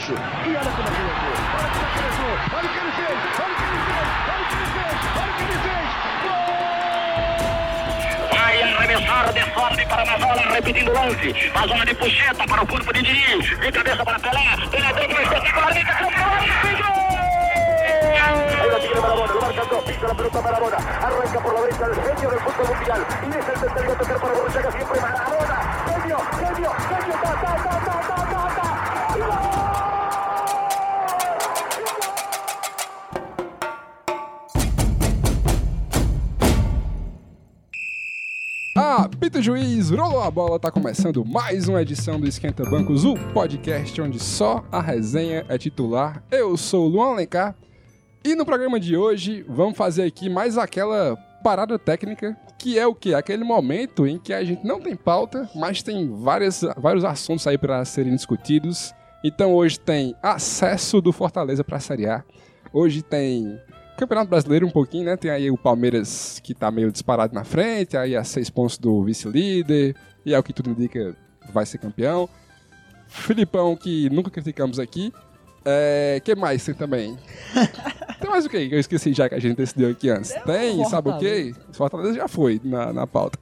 [0.00, 0.14] Gaúcho.
[0.14, 1.34] E olha como ele entrou.
[2.56, 3.18] Olha o que ele fez.
[3.40, 4.08] Olha o que ele fez.
[4.30, 4.96] Olha o que ele fez.
[5.20, 5.88] Olha o que ele fez.
[8.32, 11.34] Vai arremessar de sorte para a bola, repetindo o lance.
[11.54, 13.58] A zona de puxeta para o corpo de Diniz.
[13.58, 14.56] De cabeça para Pelé.
[14.70, 15.92] Pelé dentro, espetacularmente.
[18.22, 21.86] Ahí lo tiene Marabona, lo marcan dos, pisa la pelota Marabona, arranca por la derecha
[21.86, 25.56] el genio del fútbol mundial, y es el tercero a tocar para Borruchaga, siempre Marabona,
[25.86, 28.40] genio, genio, genio, ta, ta, ta, ta, ta, ta,
[29.16, 29.59] ta,
[39.20, 43.14] Apita o juiz, rolou a bola, tá começando mais uma edição do Esquenta Bancos, o
[43.34, 46.24] podcast onde só a resenha é titular.
[46.30, 47.54] Eu sou o Luan Alencar
[48.24, 52.94] e no programa de hoje vamos fazer aqui mais aquela parada técnica, que é o
[52.94, 53.12] que?
[53.12, 57.58] Aquele momento em que a gente não tem pauta, mas tem várias, vários assuntos aí
[57.58, 58.94] para serem discutidos.
[59.22, 62.24] Então hoje tem acesso do Fortaleza para Série A,
[62.72, 63.60] hoje tem
[64.00, 65.14] Campeonato Brasileiro um pouquinho, né?
[65.14, 69.04] Tem aí o Palmeiras que tá meio disparado na frente, aí a seis pontos do
[69.04, 71.14] vice-líder, e é o que tudo indica
[71.52, 72.26] vai ser campeão.
[73.08, 75.12] Filipão, que nunca criticamos aqui.
[75.66, 77.18] É, que mais tem também?
[78.18, 78.56] tem mais o que?
[78.56, 80.32] Eu esqueci já que a gente decidiu aqui antes.
[80.46, 81.54] Tem, sabe o que?
[81.72, 83.38] Fortaleza já foi na, na pauta.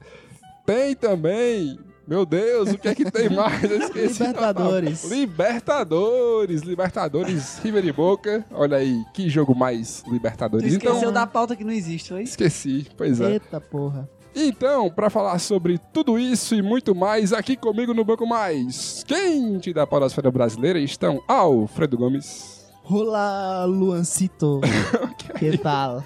[0.65, 1.79] Tem também.
[2.09, 3.63] Meu Deus, o que é que tem mais?
[3.63, 4.23] Eu esqueci.
[4.23, 5.03] Libertadores.
[5.03, 8.43] Libertadores, Libertadores, River e Boca.
[8.49, 10.73] Olha aí, que jogo mais Tu Libertadores.
[10.73, 12.23] esqueceu Então, da pauta que não existe, foi?
[12.23, 13.33] esqueci, pois é.
[13.33, 14.09] Eita porra.
[14.35, 19.71] Então, pra falar sobre tudo isso e muito mais, aqui comigo no Banco Mais, quente
[19.71, 22.58] da Podosfera Brasileira estão Alfredo Gomes.
[22.91, 24.61] Olá, Luancito.
[25.37, 26.03] que tal?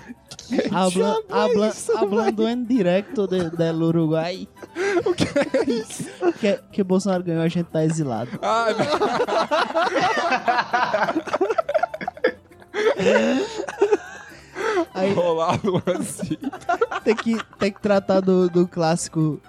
[0.71, 4.47] Habla, habla, hablando en directo de, del Uruguai.
[5.05, 6.05] O que é isso?
[6.39, 8.29] Que, que Bolsonaro ganhou, a gente tá exilado.
[12.97, 13.45] Meu...
[14.93, 16.51] Aí Olá, Luancito.
[17.03, 19.41] tem que, tem que tratar do, do clássico.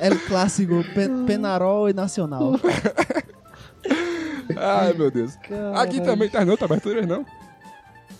[0.00, 2.58] El clássico Pe- Penarol e Nacional.
[4.56, 5.38] Ai, meu Deus.
[5.74, 7.24] Aqui também tá não, tá abertura não.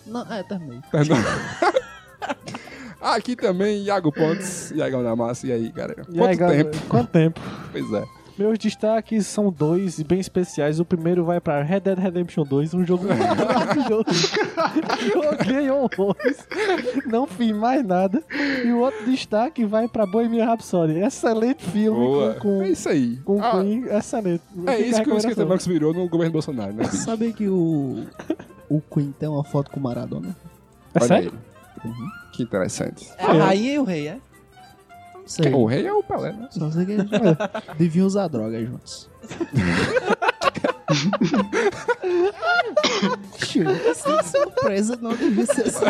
[0.06, 0.80] Não, é, terminei.
[0.90, 1.16] Tá não.
[3.00, 6.04] Aqui também, Iago Pontes, Iagão da Massa, e aí, galera?
[6.04, 6.76] Quanto aí, tempo?
[6.88, 7.40] Quanto tempo?
[7.70, 8.04] Pois é.
[8.38, 10.78] Meus destaques são dois e bem especiais.
[10.78, 14.04] O primeiro vai pra Red Dead Redemption 2, um jogo maravilhoso.
[15.12, 16.46] Joguei horrores,
[17.06, 18.22] não fiz mais nada.
[18.64, 20.98] E o outro destaque vai pra Bohemian Rhapsody.
[21.00, 22.34] Excelente filme Boa.
[22.34, 23.16] com, É com, isso aí.
[23.24, 24.42] com Ah, Queen, excelente.
[24.66, 25.16] é isso que o.
[25.16, 26.84] Esquenta Bancos virou no governo Bolsonaro, né?
[26.84, 28.04] Sabe que o.
[28.68, 30.36] O Queen tem uma foto com o Maradona?
[30.94, 31.32] É Olha sério?
[31.84, 31.90] aí.
[32.32, 33.08] Que interessante.
[33.16, 34.18] É a rainha e o rei, é?
[35.26, 35.52] Não sei.
[35.52, 36.48] O rei é o Pelé, né?
[36.52, 37.06] Só sei que eles
[37.76, 39.10] deviam usar droga juntos.
[43.90, 45.84] Essa surpresa não devia ser assim.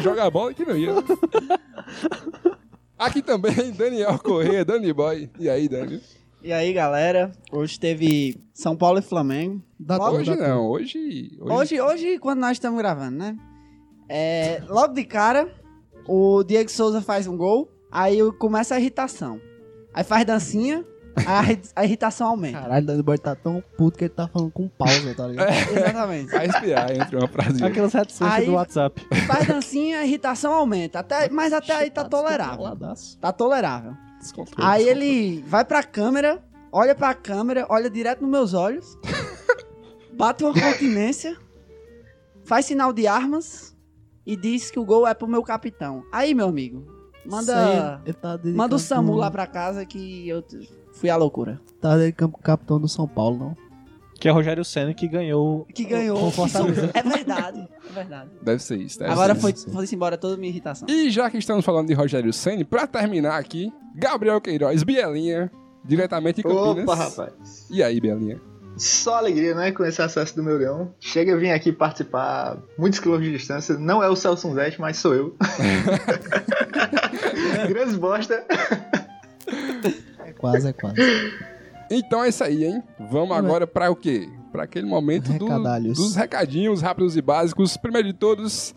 [0.00, 0.90] Jogar bola que não ia.
[2.98, 5.30] Aqui também, Daniel Corrêa, Dani Boy.
[5.38, 6.02] E aí, Dani?
[6.42, 7.30] E aí, galera?
[7.52, 9.62] Hoje teve São Paulo e Flamengo.
[9.78, 11.38] Dá Hoje dá não, hoje...
[11.40, 13.38] Hoje, hoje quando nós estamos gravando, né?
[14.08, 15.48] É, logo de cara,
[16.06, 19.40] o Diego Souza faz um gol, aí começa a irritação.
[19.92, 20.84] Aí faz dancinha,
[21.26, 21.42] a,
[21.80, 22.60] a irritação aumenta.
[22.60, 25.50] Caralho, Dani Boy tá tão puto que ele tá falando com pausa, tá ligado?
[25.72, 26.30] Exatamente.
[26.32, 27.64] Vai respirar entre uma frase.
[27.64, 29.06] Aquelas reticências Aí- do WhatsApp.
[29.26, 30.98] Faz dancinha, a irritação aumenta.
[30.98, 32.76] Até, mas até aí tá tolerável.
[33.20, 33.92] Tá tolerável.
[34.18, 35.06] Descontrole, Aí descontrole.
[35.08, 38.98] ele vai pra câmera, olha pra câmera, olha direto nos meus olhos,
[40.16, 41.36] bate uma continência,
[42.44, 43.73] faz sinal de armas
[44.26, 46.04] e diz que o gol é pro meu capitão.
[46.12, 46.84] Aí, meu amigo,
[47.24, 50.42] manda, Sei, tá manda o SAMU lá pra casa que eu
[50.92, 51.60] fui à loucura.
[51.80, 53.64] Tá dedicando pro capitão do São Paulo, não.
[54.18, 55.66] Que é Rogério Senna que ganhou.
[55.74, 56.18] Que ganhou.
[56.18, 56.90] Com Fortaleza.
[56.94, 58.30] É verdade, é verdade.
[58.40, 58.98] Deve ser isso.
[58.98, 59.70] deve Agora ser foi, isso.
[59.70, 60.88] foi embora toda a minha irritação.
[60.88, 65.50] E já que estamos falando de Rogério Senni, pra terminar aqui, Gabriel Queiroz, Bielinha,
[65.84, 66.84] diretamente de Campinas.
[66.84, 67.66] Opa, rapaz.
[67.70, 68.40] E aí, Bielinha?
[68.76, 69.70] Só alegria, né?
[69.72, 70.92] Com esse acesso do meu leão.
[71.00, 73.78] Chega eu vim aqui participar muitos quilômetros de distância.
[73.78, 75.36] Não é o Celso Zete, mas sou eu.
[77.68, 78.44] Grandes bosta.
[80.24, 80.96] É quase, é quase.
[81.90, 82.82] Então é isso aí, hein?
[83.10, 83.38] Vamos Ué.
[83.38, 84.28] agora pra o quê?
[84.50, 85.48] Pra aquele momento do-
[85.92, 87.76] dos recadinhos rápidos e básicos.
[87.76, 88.74] Primeiro de todos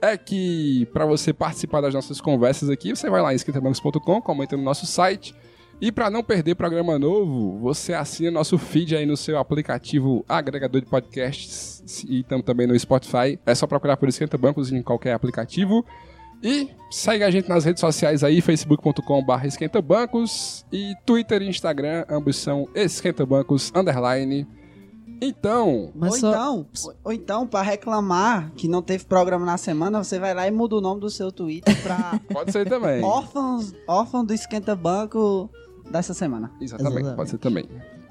[0.00, 4.56] é que pra você participar das nossas conversas aqui, você vai lá em esquentabancos.com, comenta
[4.56, 5.34] no nosso site.
[5.80, 10.80] E pra não perder programa novo, você assina nosso feed aí no seu aplicativo agregador
[10.80, 13.38] de podcasts e tam- também no Spotify.
[13.44, 15.84] É só procurar por Esquenta Bancos em qualquer aplicativo.
[16.42, 22.36] E segue a gente nas redes sociais aí, facebook.com.br esquentabancos e Twitter e Instagram, ambos
[22.36, 24.46] são esquentabancos underline.
[25.20, 26.66] Então, Mas ou, só- então,
[27.04, 30.76] ou, então, pra reclamar que não teve programa na semana, você vai lá e muda
[30.76, 33.02] o nome do seu Twitter pra pode ser também.
[33.02, 35.50] órfãos, órfãos do Esquenta Banco
[35.90, 36.50] dessa semana.
[36.60, 37.16] Exatamente, Exatamente.
[37.16, 37.68] pode ser também.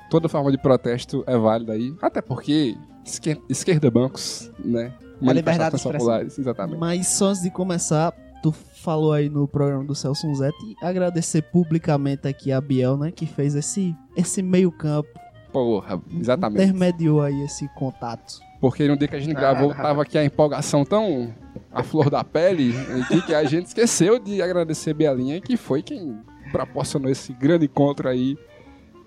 [0.10, 4.94] Toda forma de protesto é válida aí, até porque esquer- esquerda bancos, né?
[5.22, 5.92] É liberdade expressão.
[5.92, 6.78] populares, exatamente.
[6.78, 8.12] Mas só antes de começar,
[8.44, 13.12] tu falou aí no programa do Celso e agradecer publicamente aqui a Biel, né?
[13.12, 15.10] Que fez esse, esse meio campo.
[15.52, 16.64] Porra, exatamente.
[16.64, 18.40] Intermediou aí esse contato.
[18.60, 21.34] Porque no dia que a gente gravou, tava aqui a empolgação tão
[21.72, 26.18] a flor da pele, aqui, que a gente esqueceu de agradecer Belinha, que foi quem
[26.52, 28.38] proporcionou esse grande encontro aí.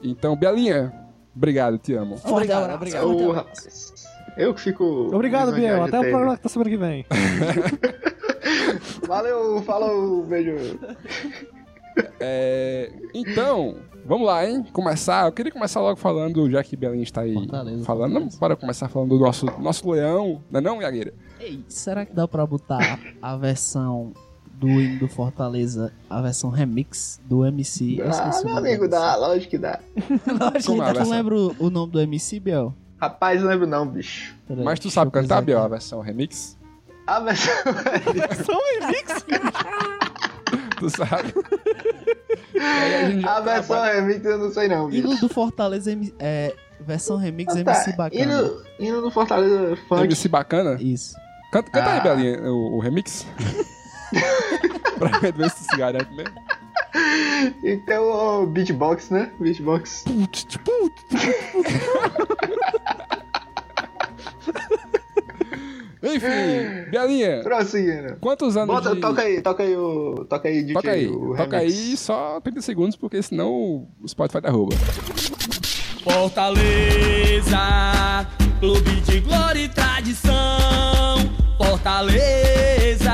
[0.02, 0.92] Então, Belinha,
[1.34, 2.16] obrigado, te amo.
[2.24, 3.46] Obrigado, obrigado.
[4.36, 4.84] Eu que fico.
[5.12, 5.82] Obrigado, Biel.
[5.82, 7.04] Até o programa que tá semana que vem.
[9.06, 10.78] Valeu, falou, beijo.
[12.20, 14.64] É, então, vamos lá, hein?
[14.72, 15.26] Começar.
[15.26, 18.38] Eu queria começar logo falando, já que Belinha está aí Fortaleza, falando, Fortaleza.
[18.38, 21.12] para começar falando do nosso, nosso leão, não é não, Iagueira?
[21.40, 24.12] Ei, será que dá pra botar a versão
[24.58, 27.96] do hino do Fortaleza, a versão remix do MC?
[28.00, 28.88] Eu Ah, meu nome do amigo, MC.
[28.88, 29.78] dá, lógico que dá.
[30.66, 31.10] Como é a Tu versão?
[31.10, 32.74] lembra o nome do MC, Biel?
[33.00, 34.34] Rapaz, não lembro não, bicho.
[34.46, 35.70] Peraí, Mas tu sabe cantar, pesquisar Biel, a aqui.
[35.70, 36.56] versão remix?
[37.06, 37.54] A versão.
[40.78, 41.34] Tu sabe?
[42.54, 44.98] Aí a A versão trabalha- remix eu não sei não, bicho.
[45.06, 47.96] Hino do Fortaleza, é, versão remix Ah, MC tá.
[47.96, 48.22] bacana.
[48.22, 50.04] Hino, hino do Fortaleza Funk.
[50.04, 50.76] MC bacana?
[50.80, 51.14] Isso.
[51.52, 52.00] Canta, canta aí, Ah.
[52.14, 53.26] Belinha, o, o remix.
[54.98, 56.34] pra ver se se garante mesmo.
[57.62, 59.30] E tem o beatbox, né?
[59.38, 60.04] Beatbox.
[66.02, 68.16] Enfim, Belinha, Prosseguindo.
[68.20, 69.00] quantos anos Bota, de...
[69.00, 70.24] toca aí, toca aí o.
[70.28, 70.74] Toca aí, DJ.
[70.74, 74.76] Toca aí, o toca aí só 30 segundos, porque senão o Spotify derruba.
[76.04, 77.58] Fortaleza,
[78.60, 81.18] clube de glória e tradição.
[81.58, 83.12] Fortaleza,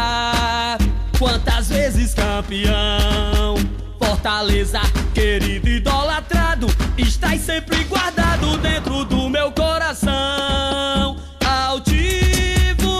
[1.24, 3.54] quantas vezes campeão.
[3.98, 4.78] Fortaleza,
[5.14, 6.66] querido idolatrado,
[6.98, 11.16] estás sempre guardado dentro do meu coração.
[11.42, 12.90] Altivo,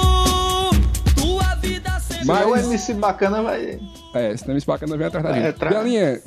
[1.15, 2.25] tua vida sempre.
[2.27, 3.79] Mas- O MC bacana vai.
[4.15, 5.47] É, esse nome bacana vem atrás da gente.
[5.49, 5.77] atrás.
[5.77, 6.21] Belinha,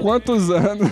[0.00, 0.90] quantos anos...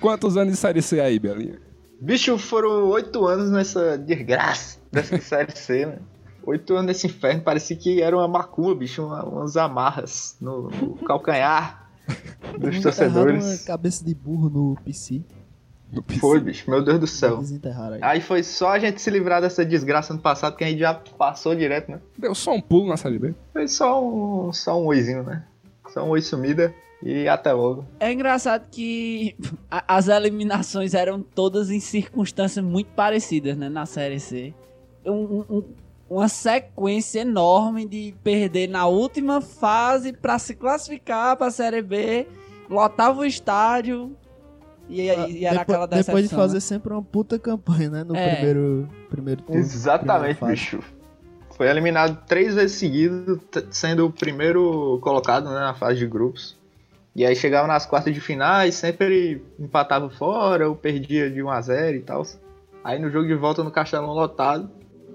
[0.00, 1.58] quantos anos de Série C aí, Belinha?
[1.98, 5.96] Bicho, foram oito anos nessa desgraça dessa série C, né?
[6.46, 10.94] Oito anos nesse inferno, parecia que era uma macumba, bicho, uma- umas amarras no, no
[10.96, 11.88] calcanhar
[12.58, 13.44] dos torcedores.
[13.44, 15.22] uma cabeça de burro no PC.
[15.92, 16.20] No PC.
[16.20, 17.40] Foi, bicho, meu Deus do céu.
[17.92, 17.98] Aí.
[18.02, 20.92] Aí foi só a gente se livrar dessa desgraça no passado, que a gente já
[20.94, 22.00] passou direto, né?
[22.18, 23.34] Deu só um pulo na Série B.
[23.52, 25.44] Foi só um, só um oizinho, né?
[25.92, 27.84] Só um oi sumida e até logo.
[28.00, 29.36] É engraçado que
[29.70, 33.68] as eliminações eram todas em circunstâncias muito parecidas, né?
[33.68, 34.52] Na Série C.
[35.06, 35.64] Um- um-
[36.14, 42.26] uma sequência enorme de perder na última fase pra se classificar pra Série B,
[42.68, 44.16] lotava o estádio
[44.88, 46.14] e, e era Ah, Depois- aquela decepção.
[46.14, 46.60] Depois de fazer né?
[46.60, 48.04] sempre uma puta campanha, né?
[48.04, 48.34] No É.
[48.34, 49.60] primeiro, primeiro turno.
[49.60, 50.80] Exatamente, bicho.
[51.56, 56.56] Foi eliminado três vezes seguidas, t- sendo o primeiro colocado né, na fase de grupos.
[57.14, 61.60] E aí chegava nas quartas de finais, sempre empatava fora ou perdia de 1 a
[61.60, 62.22] 0 e tal.
[62.82, 64.68] Aí no jogo de volta no Castelão lotado,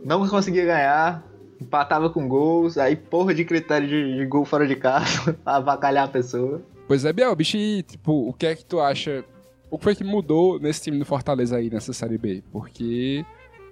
[0.04, 1.24] não conseguia ganhar,
[1.62, 6.06] empatava com gols, aí porra de critério de, de gol fora de casa pra avacalhar
[6.06, 6.62] a pessoa.
[6.88, 9.24] Pois é, Biel, bicho, e, tipo, o que é que tu acha?
[9.70, 12.44] O que foi que mudou nesse time do Fortaleza aí, nessa Série B?
[12.52, 13.24] Porque,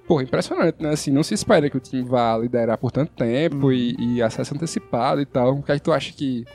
[0.07, 0.89] pô, impressionante, né?
[0.89, 4.53] Assim, não se espera que o time vá liderar por tanto tempo e, e acesso
[4.53, 5.55] antecipado e tal.
[5.55, 6.46] O que é que tu acha que,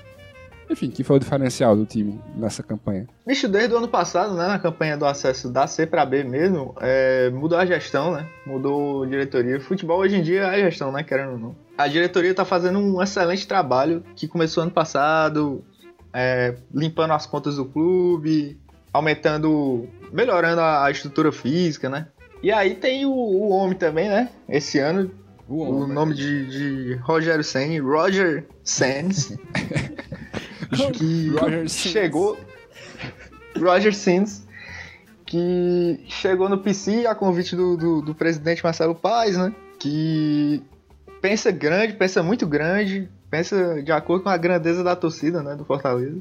[0.73, 3.07] enfim, que foi o diferencial do time nessa campanha?
[3.27, 6.75] Bicho, desde o ano passado, né, na campanha do acesso da C pra B mesmo,
[6.81, 8.27] é, mudou a gestão, né?
[8.47, 9.61] Mudou a diretoria.
[9.61, 11.03] Futebol hoje em dia é a gestão, né?
[11.03, 11.57] Querendo ou não.
[11.77, 15.65] A diretoria tá fazendo um excelente trabalho que começou ano passado,
[16.13, 18.59] é, limpando as contas do clube,
[18.93, 22.09] aumentando, melhorando a, a estrutura física, né?
[22.43, 24.29] E aí tem o, o homem também, né?
[24.49, 25.11] Esse ano,
[25.49, 29.37] O nome de, de Rogério Senni, Roger Sands,
[30.93, 32.39] que Roger chegou
[33.57, 34.47] Roger Sims
[35.33, 39.55] que chegou no PC a convite do, do, do presidente Marcelo Paes, né?
[39.79, 40.63] Que
[41.23, 45.57] pensa grande, pensa muito grande, pensa de acordo com a grandeza da torcida, né?
[45.57, 46.21] Do Fortaleza.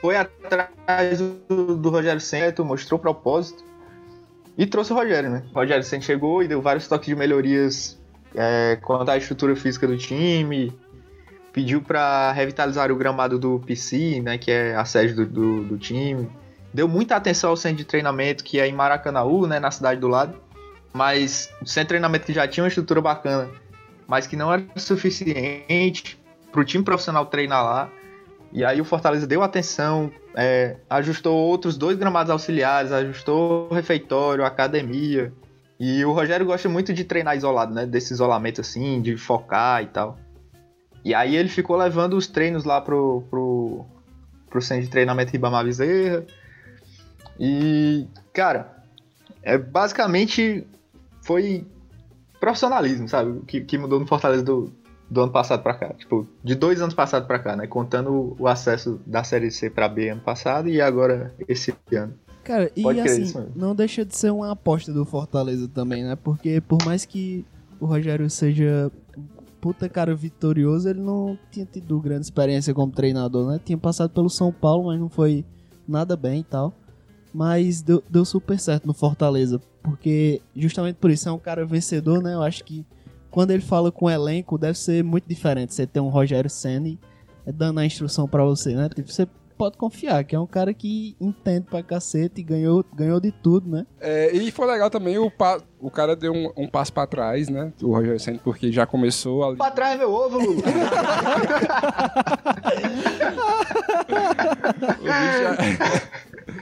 [0.00, 3.64] Foi atrás do, do Rogério Centro, mostrou propósito
[4.56, 5.42] e trouxe o Rogério, né?
[5.50, 7.98] O Rogério Centro chegou e deu vários toques de melhorias
[8.32, 10.72] é, quanto à estrutura física do time,
[11.52, 15.78] pediu para revitalizar o gramado do PC, né, que é a sede do, do, do,
[15.78, 16.28] time.
[16.72, 20.08] Deu muita atenção ao centro de treinamento, que é em Maracanaú, né, na cidade do
[20.08, 20.34] lado.
[20.92, 23.48] Mas o centro de treinamento que já tinha uma estrutura bacana,
[24.06, 26.18] mas que não era suficiente
[26.50, 27.90] para o time profissional treinar lá.
[28.52, 34.44] E aí o Fortaleza deu atenção, é, ajustou outros dois gramados auxiliares, ajustou o refeitório,
[34.44, 35.32] a academia.
[35.78, 37.86] E o Rogério gosta muito de treinar isolado, né?
[37.86, 40.18] Desse isolamento assim, de focar e tal.
[41.04, 43.84] E aí ele ficou levando os treinos lá pro, pro,
[44.48, 46.24] pro centro de treinamento Ribamar Bezerra.
[47.38, 48.84] E, cara,
[49.42, 50.66] é basicamente
[51.22, 51.66] foi
[52.38, 53.40] profissionalismo, sabe?
[53.46, 54.72] Que, que mudou no Fortaleza do,
[55.08, 55.94] do ano passado para cá.
[55.94, 57.66] Tipo, de dois anos passados para cá, né?
[57.66, 62.14] Contando o acesso da Série C para B ano passado e agora esse ano.
[62.44, 66.16] Cara, e assim, não deixa de ser uma aposta do Fortaleza também, né?
[66.16, 67.44] Porque por mais que
[67.78, 68.90] o Rogério seja
[69.60, 73.60] puta cara vitorioso, ele não tinha tido grande experiência como treinador, né?
[73.64, 75.44] Tinha passado pelo São Paulo, mas não foi
[75.86, 76.74] nada bem e tal.
[77.32, 82.22] Mas deu, deu super certo no Fortaleza, porque justamente por isso é um cara vencedor,
[82.22, 82.34] né?
[82.34, 82.84] Eu acho que
[83.30, 85.72] quando ele fala com o elenco, deve ser muito diferente.
[85.74, 86.98] Você ter um Rogério Senna
[87.46, 88.88] dando a instrução para você, né?
[88.88, 89.28] Tipo, você
[89.60, 93.68] pode confiar, que é um cara que entende pra cacete e ganhou, ganhou de tudo,
[93.68, 93.84] né?
[94.00, 97.50] É, e foi legal também, o, pa, o cara deu um, um passo pra trás,
[97.50, 97.70] né?
[97.82, 99.58] O Rogério Senna, porque já começou ali.
[99.58, 100.62] Pra trás, meu ovo, Lula!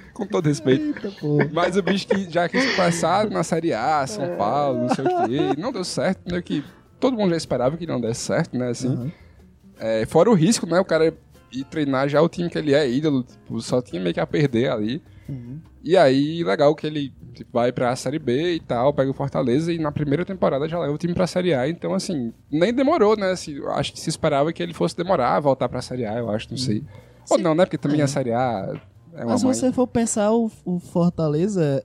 [0.12, 0.84] Com todo respeito.
[0.84, 1.12] Eita,
[1.52, 4.34] Mas o bicho que já quis passar na Série A, São é.
[4.34, 6.64] Paulo, não sei o quê, não deu certo, meio que
[6.98, 8.70] todo mundo já esperava que não desse certo, né?
[8.70, 8.88] Assim.
[8.88, 9.12] Uhum.
[9.78, 10.80] É, fora o risco, né?
[10.80, 11.16] O cara
[11.52, 14.26] ir treinar já o time que ele é ídolo, tipo, só tinha meio que a
[14.26, 15.02] perder ali.
[15.28, 15.60] Uhum.
[15.84, 19.72] E aí, legal que ele tipo, vai pra Série B e tal, pega o Fortaleza
[19.72, 21.68] e na primeira temporada já leva o time pra Série A.
[21.68, 23.30] Então, assim, nem demorou, né?
[23.30, 26.30] Assim, acho que se esperava que ele fosse demorar a voltar pra Série A, eu
[26.30, 26.64] acho, não uhum.
[26.64, 26.84] sei.
[27.30, 27.64] Ou não, né?
[27.64, 28.04] Porque também é.
[28.04, 28.74] a Série A
[29.14, 31.84] é Mas se você for pensar, o, o Fortaleza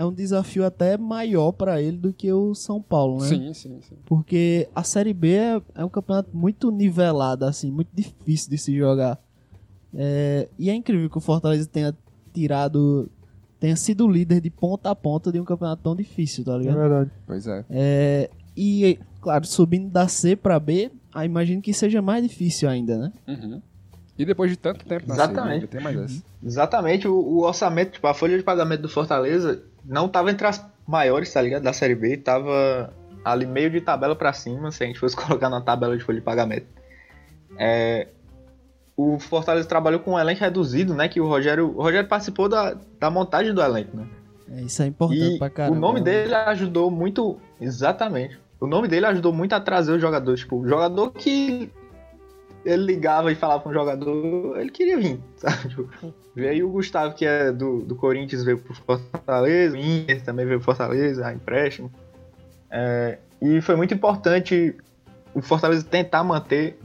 [0.00, 3.28] é um desafio até maior para ele do que o São Paulo, né?
[3.28, 3.98] Sim, sim, sim.
[4.06, 8.74] Porque a Série B é, é um campeonato muito nivelado, assim, muito difícil de se
[8.74, 9.20] jogar.
[9.94, 11.94] É, e é incrível que o Fortaleza tenha
[12.32, 13.10] tirado,
[13.58, 16.78] tenha sido líder de ponta a ponta de um campeonato tão difícil, tá ligado?
[16.78, 17.10] É verdade.
[17.26, 17.64] Pois é.
[17.68, 22.96] é e, claro, subindo da C para B, aí imagino que seja mais difícil ainda,
[22.96, 23.12] né?
[23.28, 23.60] Uhum.
[24.20, 25.66] E depois de tanto tempo na Exatamente.
[25.66, 26.22] tem mais essa.
[26.44, 30.64] Exatamente, o, o, orçamento, tipo, a folha de pagamento do Fortaleza não tava entre as
[30.86, 31.62] maiores, tá ligado?
[31.62, 32.92] Da Série B, tava
[33.24, 36.18] ali meio de tabela para cima, se a gente fosse colocar na tabela de folha
[36.18, 36.66] de pagamento.
[37.58, 38.08] É,
[38.96, 41.08] o Fortaleza trabalhou com um elenco reduzido, né?
[41.08, 44.06] Que o Rogério, o Rogério participou da, da montagem do elenco, né?
[44.52, 45.76] É, isso é importante e pra caramba.
[45.76, 46.04] O nome né?
[46.04, 47.38] dele ajudou muito.
[47.60, 48.38] Exatamente.
[48.60, 50.40] O nome dele ajudou muito a trazer os jogadores.
[50.40, 51.70] Tipo, o jogador que
[52.64, 55.68] ele ligava e falava com o jogador, ele queria vir, sabe?
[55.68, 60.46] Tipo, veio o Gustavo, que é do, do Corinthians, veio pro Fortaleza, o Inter também
[60.46, 61.90] veio pro Fortaleza, a empréstimo.
[62.70, 64.76] É, e foi muito importante
[65.34, 66.78] o Fortaleza tentar manter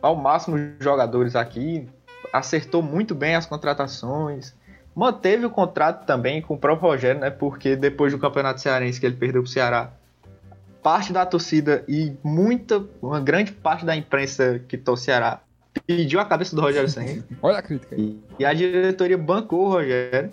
[0.00, 1.86] ao máximo os jogadores aqui,
[2.32, 4.54] acertou muito bem as contratações,
[4.94, 7.30] manteve o contrato também com o próprio Rogério, né?
[7.30, 9.92] Porque depois do Campeonato Cearense que ele perdeu pro Ceará,
[10.82, 15.42] parte da torcida e muita, uma grande parte da imprensa que torce Ceará
[15.86, 17.24] pediu a cabeça do Rogério Senna.
[17.42, 18.18] Olha a crítica aí.
[18.38, 20.32] E a diretoria bancou o Rogério.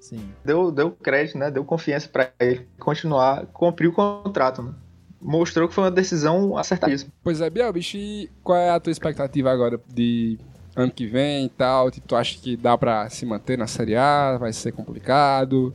[0.00, 0.20] Sim.
[0.44, 1.50] Deu, deu crédito, né?
[1.50, 4.72] Deu confiança para ele continuar, cumprir o contrato, né?
[5.20, 7.12] Mostrou que foi uma decisão acertadíssima.
[7.24, 10.38] Pois é, Biel, bicho, e qual é a tua expectativa agora de
[10.76, 11.90] ano que vem e tal?
[11.90, 14.36] Tu acha que dá para se manter na Série A?
[14.38, 15.74] Vai ser complicado?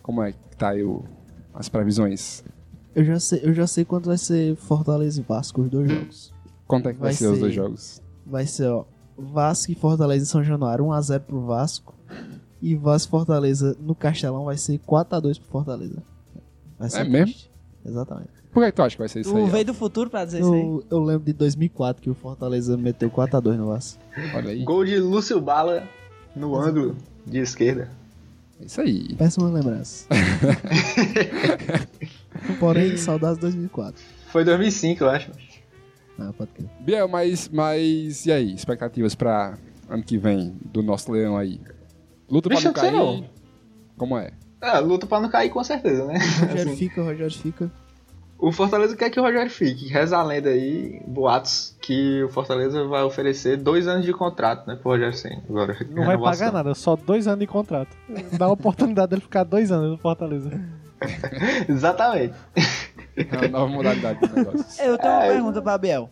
[0.00, 1.04] Como é que tá aí o,
[1.52, 2.44] as previsões?
[2.94, 6.32] Eu já sei, eu já sei quanto vai ser Fortaleza e Vasco, os dois jogos.
[6.66, 8.02] Quanto é que vai, vai ser, ser, os dois jogos?
[8.26, 8.84] Vai ser, ó,
[9.16, 11.94] Vasco e Fortaleza em São Januário, 1x0 pro Vasco.
[12.60, 16.02] E Vasco e Fortaleza no Castelão vai ser 4x2 pro Fortaleza.
[16.78, 17.34] Vai ser é mesmo?
[17.84, 18.30] Exatamente.
[18.52, 19.50] Por que tu acha que vai ser isso tu aí?
[19.50, 20.86] veio do futuro pra dizer eu, isso aí?
[20.90, 24.00] Eu lembro de 2004 que o Fortaleza meteu 4x2 no Vasco.
[24.34, 24.64] Olha aí.
[24.64, 25.88] Gol de Lúcio Bala
[26.34, 27.90] no ângulo de esquerda.
[28.60, 29.14] Isso aí.
[29.14, 30.06] Péssima lembrança.
[32.58, 34.02] Porém, saudades 2004.
[34.28, 35.30] Foi 2005, eu acho.
[36.18, 36.68] Ah, pode crer.
[36.80, 38.52] Biel, mas, mas e aí?
[38.52, 39.56] Expectativas pra
[39.88, 41.60] ano que vem do nosso leão aí?
[42.28, 42.92] Luta Bicho, pra não cair?
[42.92, 43.24] Não.
[43.96, 44.32] Como é?
[44.60, 46.18] É, luta pra não cair com certeza, né?
[46.18, 46.76] Rogério assim.
[46.76, 47.70] fica, Rogério fica.
[48.38, 49.88] O Fortaleza quer que o Rogério fique.
[49.88, 54.76] Reza a lenda aí, boatos, que o Fortaleza vai oferecer dois anos de contrato, né,
[54.76, 55.42] pro Rogério Senna.
[55.48, 57.96] Agora, não vai pagar nada, só dois anos de contrato.
[58.38, 60.50] Dá a oportunidade dele ficar dois anos no Fortaleza.
[61.68, 62.34] Exatamente.
[63.16, 64.82] É uma nova modalidade do negócio.
[64.82, 65.32] Eu tenho uma é...
[65.32, 66.10] pergunta pra Biel.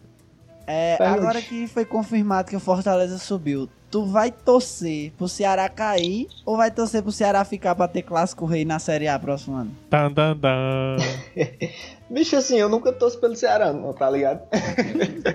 [0.66, 6.26] É, agora que foi confirmado que o Fortaleza subiu, tu vai torcer pro Ceará cair
[6.44, 9.70] ou vai torcer pro Ceará ficar pra ter clássico rei na Série A próximo ano?
[9.88, 10.96] Tan, tan, tan.
[12.10, 14.40] Bicho, assim, eu nunca torço pelo Ceará, não, tá ligado?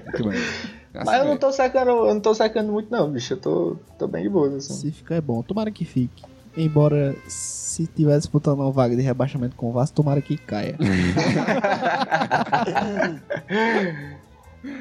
[0.06, 0.40] Muito bem.
[0.94, 3.34] Mas eu não tô secando, eu não tô secando muito não, bicho.
[3.34, 4.74] Eu tô, tô bem de boa, assim.
[4.74, 6.24] Se ficar é bom, tomara que fique.
[6.56, 10.78] Embora, se tiver disputando uma vaga de rebaixamento com o Vasco, tomara que caia.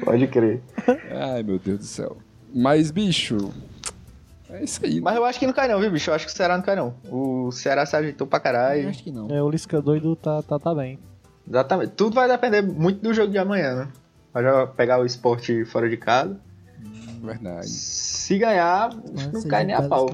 [0.03, 0.61] Pode crer.
[1.11, 2.17] Ai, meu Deus do céu.
[2.53, 3.51] Mas, bicho,
[4.49, 4.99] é isso aí.
[4.99, 6.09] Mas eu acho que não cai não, viu, bicho?
[6.09, 6.93] Eu acho que o Ceará não cai não.
[7.09, 8.89] O Ceará se ajeitou pra Eu caralho.
[8.89, 9.29] acho que não.
[9.29, 10.99] É, o Lisca doido tá, tá, tá bem.
[11.47, 11.91] Exatamente.
[11.93, 13.87] Tudo vai depender muito do jogo de amanhã, né?
[14.33, 16.39] Vai já pegar o esporte fora de casa.
[17.21, 17.67] Verdade.
[17.67, 20.09] Se ganhar, Mas não cai nem a pau.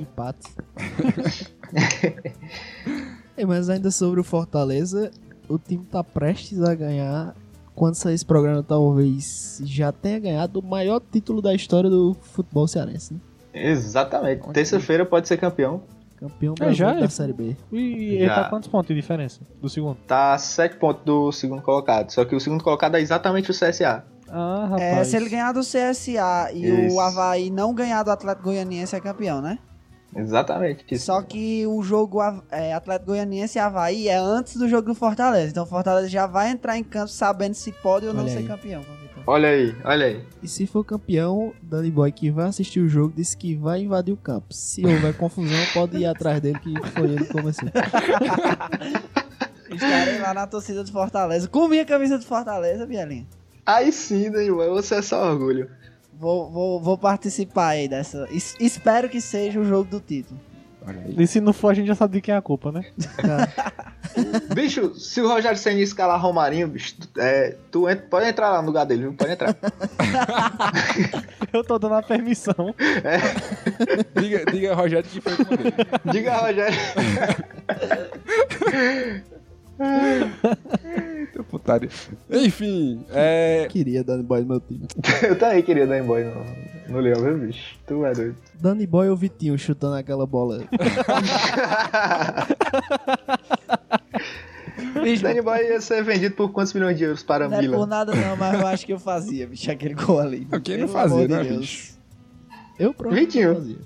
[3.35, 5.11] É, mas ainda sobre o Fortaleza,
[5.47, 7.35] o time tá prestes a ganhar.
[7.75, 12.67] Quando sair esse programa, talvez já tenha ganhado o maior título da história do futebol
[12.67, 13.13] cearense.
[13.13, 13.19] Né?
[13.53, 14.49] Exatamente.
[14.49, 15.83] Terça-feira pode ser campeão.
[16.17, 17.01] Campeão É, já é.
[17.01, 17.55] da Série B.
[17.71, 18.43] E ele Já.
[18.43, 19.97] tá quantos pontos de diferença do segundo?
[20.07, 22.09] Tá a 7 pontos do segundo colocado.
[22.09, 24.03] Só que o segundo colocado é exatamente o CSA.
[24.29, 24.81] Ah, rapaz.
[24.81, 26.95] É, se ele ganhar do CSA e Isso.
[26.95, 29.57] o Havaí não ganhar do Atlético Goianiense é campeão, né?
[30.15, 30.85] Exatamente.
[30.89, 31.05] Isso.
[31.05, 32.19] Só que o jogo
[32.49, 35.51] é, Atlético Goianiense e Havaí é antes do jogo do Fortaleza.
[35.51, 38.39] Então o Fortaleza já vai entrar em campo sabendo se pode ou não Olha ser
[38.39, 38.47] aí.
[38.47, 38.81] campeão.
[38.81, 39.23] a vitória.
[39.27, 40.23] Olha aí, olha aí.
[40.41, 44.13] E se for campeão, Danny Boy que vai assistir o jogo disse que vai invadir
[44.13, 44.53] o campo.
[44.53, 47.67] Se houver confusão, pode ir atrás dele, que foi ele que começou.
[49.69, 51.47] Estarei lá na torcida do Fortaleza.
[51.47, 53.27] Com minha camisa do Fortaleza, Bielinha.
[53.67, 54.69] Aí sim, né, irmão?
[54.75, 55.69] Você é só orgulho.
[56.19, 58.27] Vou, vou, vou participar aí dessa.
[58.31, 60.39] Es- espero que seja o jogo do título.
[60.87, 61.15] Olha aí.
[61.17, 62.85] E se não for, a gente já sabe de quem é a culpa, né?
[63.17, 63.51] Cara,
[64.55, 68.61] Bicho, se o Rogério Senna escalar Romarinho, bicho, tu- é, tu entra- pode entrar lá
[68.61, 69.13] no lugar dele, viu?
[69.13, 69.53] Pode entrar.
[71.51, 72.73] Eu tô dando a permissão.
[74.19, 75.73] Diga, diga Rogério que foi com ele.
[76.11, 76.77] Diga, Rogério.
[81.43, 81.89] Putaria.
[82.29, 83.67] Enfim, é.
[83.71, 84.87] queria Danny Boy no meu time.
[85.23, 86.33] Eu também queria dar embora
[86.87, 87.77] no, no Leão, viu, bicho?
[87.85, 88.35] Tu é doido.
[88.59, 90.63] Danny Boy ou Vitinho chutando aquela bola?
[95.01, 97.87] Bicho, Danny Boy ia ser vendido por quantos milhões de euros para Não é por
[97.87, 100.47] nada não, mas eu acho que eu fazia, bicho, aquele gol ali.
[100.63, 101.57] Quem não fazia, de né, Deus.
[101.59, 101.97] bicho?
[102.79, 103.55] Eu provavelmente Vitinho.
[103.55, 103.77] fazia.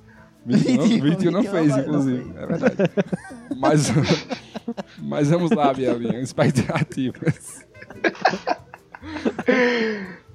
[0.45, 2.23] Vitinho não, Vitinho- Vitinho não Vitinho fez, não inclusive.
[2.23, 2.35] fez.
[2.35, 2.75] É verdade.
[3.57, 3.91] Mas,
[4.97, 6.19] mas vamos lá, Bielinha.
[6.19, 7.65] Expectativas.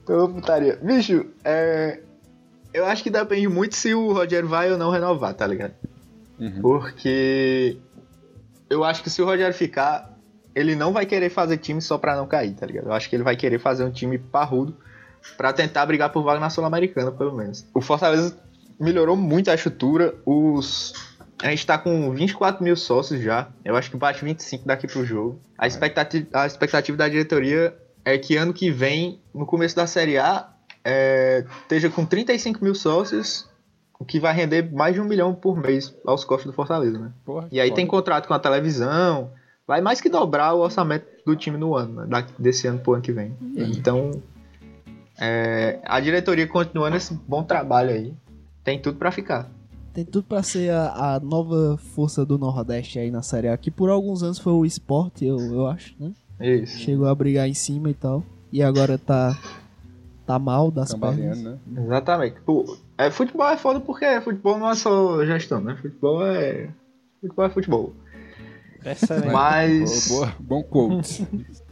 [0.09, 0.79] Ô, putaria.
[0.83, 2.01] Bicho, é...
[2.73, 5.73] Eu acho que depende muito se o Rogério vai ou não renovar, tá ligado?
[6.38, 6.61] Uhum.
[6.61, 7.79] Porque
[8.69, 10.14] eu acho que se o Rogério ficar,
[10.55, 12.87] ele não vai querer fazer time só pra não cair, tá ligado?
[12.88, 14.77] Eu acho que ele vai querer fazer um time parrudo
[15.38, 17.66] pra tentar brigar por vaga na Sul-Americana, pelo menos.
[17.73, 18.37] O Fortaleza
[18.79, 20.95] melhorou muito a estrutura, os...
[21.43, 23.49] A gente tá com 24 mil sócios já.
[23.62, 25.39] Eu acho que bate 25 daqui pro jogo.
[25.59, 30.17] A expectativa, a expectativa da diretoria é que ano que vem, no começo da Série
[30.17, 30.49] A,
[30.83, 33.49] é, esteja com 35 mil sócios,
[33.99, 37.11] o que vai render mais de um milhão por mês aos costos do Fortaleza, né?
[37.25, 37.77] Porra, E aí foda.
[37.77, 39.31] tem contrato com a televisão,
[39.67, 42.27] vai mais que dobrar o orçamento do time no ano, né?
[42.39, 43.37] Desse ano pro ano que vem.
[43.57, 44.23] Então,
[45.19, 48.15] é, a diretoria continuando esse bom trabalho aí,
[48.67, 49.49] tem tudo pra ficar.
[49.95, 53.71] Tem tudo pra ser a, a nova força do Nordeste aí na Série A, que
[53.71, 56.11] por alguns anos foi o esporte, eu, eu acho, né?
[56.41, 56.81] Isso.
[56.81, 58.25] Chegou a brigar em cima e tal.
[58.53, 59.39] E agora tá,
[60.27, 61.17] tá mal das pernas.
[61.17, 61.83] Cambaleando, né?
[61.85, 62.41] Exatamente.
[62.41, 65.79] Pô, é, futebol é foda porque futebol não é só gestão, né?
[65.81, 66.69] Futebol é.
[67.21, 67.93] Futebol é futebol.
[68.85, 69.33] Excelente.
[69.33, 70.09] Mas.
[70.09, 71.25] Boa, boa, bom quote.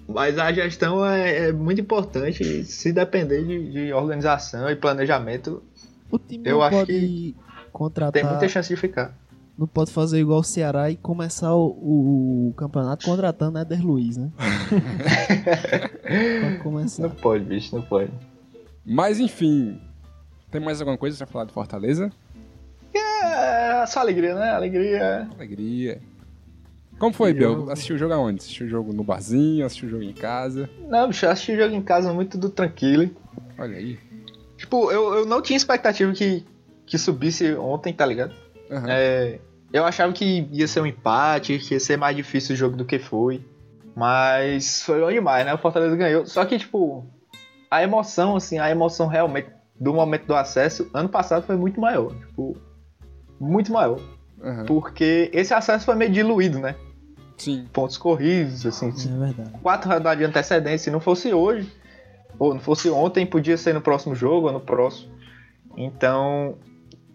[0.07, 5.63] Mas a gestão é, é muito importante se depender de, de organização e planejamento,
[6.11, 7.37] O time Eu não acho pode que
[7.73, 9.17] contratar, tem muita chance de ficar.
[9.59, 14.17] não pode fazer igual o Ceará e começar o, o- o campeonato contratando Éder Luiz,
[14.17, 14.31] né?
[16.41, 17.03] pode começar.
[17.03, 18.11] Não pode, bicho, não pode.
[18.85, 19.81] Mas enfim.
[20.51, 22.11] Tem mais alguma coisa pra falar de Fortaleza?
[22.95, 24.51] É só alegria, né?
[24.53, 25.29] Alegria.
[25.35, 26.01] Alegria.
[26.99, 27.71] Como foi, Biel?
[27.71, 28.39] Assistiu o jogo aonde?
[28.41, 29.67] Assistiu o jogo no barzinho?
[29.67, 30.71] Assistiu o jogo em casa?
[30.89, 33.11] Não, bicho, eu assisti o jogo em casa muito do tranquilo.
[33.59, 33.99] Olha aí.
[34.65, 36.43] Tipo, eu, eu não tinha expectativa que,
[36.87, 38.35] que subisse ontem, tá ligado?
[38.71, 38.87] Aham.
[38.89, 39.39] É,
[39.71, 42.85] eu achava que ia ser um empate, que ia ser mais difícil o jogo do
[42.87, 43.45] que foi.
[43.95, 45.53] Mas foi bom demais, né?
[45.53, 46.25] O Fortaleza ganhou.
[46.25, 47.05] Só que, tipo,
[47.71, 52.15] a emoção, assim, a emoção realmente do momento do acesso, ano passado foi muito maior.
[52.27, 52.57] Tipo,
[53.39, 54.01] muito maior.
[54.43, 54.65] Aham.
[54.65, 56.75] Porque esse acesso foi meio diluído, né?
[57.37, 57.69] Sim.
[57.71, 58.89] Pontos corridos, assim.
[58.89, 59.51] É verdade.
[59.63, 60.85] Quatro rodadas de antecedência.
[60.85, 61.71] Se não fosse hoje,
[62.39, 65.13] ou não fosse ontem, podia ser no próximo jogo ou no próximo.
[65.77, 66.57] Então,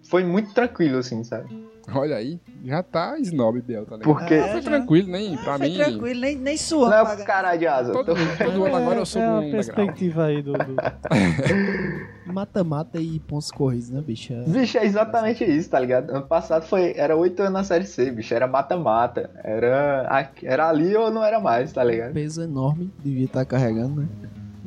[0.09, 1.67] foi muito tranquilo, assim, sabe?
[1.91, 4.13] Olha aí, já tá snob, Biel, tá ligado?
[4.13, 4.33] Porque.
[4.35, 5.75] É, Foi tranquilo, nem pra Foi mim.
[5.75, 6.91] tranquilo, nem, nem suando.
[6.91, 7.91] Não é pra o cara de asa.
[7.93, 8.05] Todo,
[8.37, 9.51] todo ano agora eu sou é um a degrau.
[9.55, 10.53] perspectiva aí do.
[10.53, 10.75] do-
[12.31, 14.33] Mata-mata e pontos corridos, né, bicho?
[14.33, 16.11] É- Bicho, é exatamente isso, tá ligado?
[16.11, 18.35] Ano passado foi, era oito anos na Série C, bicho.
[18.35, 19.31] Era mata-mata.
[19.43, 22.13] Era, era ali ou não era mais, tá ligado?
[22.13, 24.07] Peso enorme, devia estar carregando, né?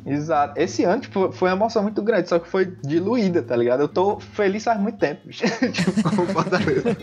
[0.05, 0.59] Exato.
[0.59, 3.81] Esse ano, tipo, foi uma emoção muito grande, só que foi diluída, tá ligado?
[3.81, 6.97] Eu tô feliz faz muito tempo, tipo, com o Fortaleza.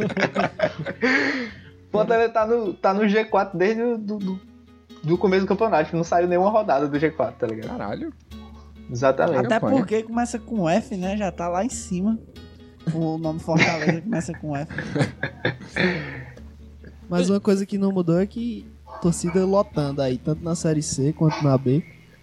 [1.91, 4.41] Fortaleza tá no, tá no G4 desde o do, do,
[5.03, 5.97] do começo do campeonato.
[5.97, 7.69] Não saiu nenhuma rodada do G4, tá ligado?
[7.69, 8.13] Caralho.
[8.91, 9.47] Exatamente.
[9.47, 11.17] Até porque começa com F, né?
[11.17, 12.19] Já tá lá em cima.
[12.93, 14.73] O nome Fortaleza começa com F.
[17.09, 18.67] Mas uma coisa que não mudou é que
[19.01, 21.83] torcida lotando aí, tanto na Série C quanto na B.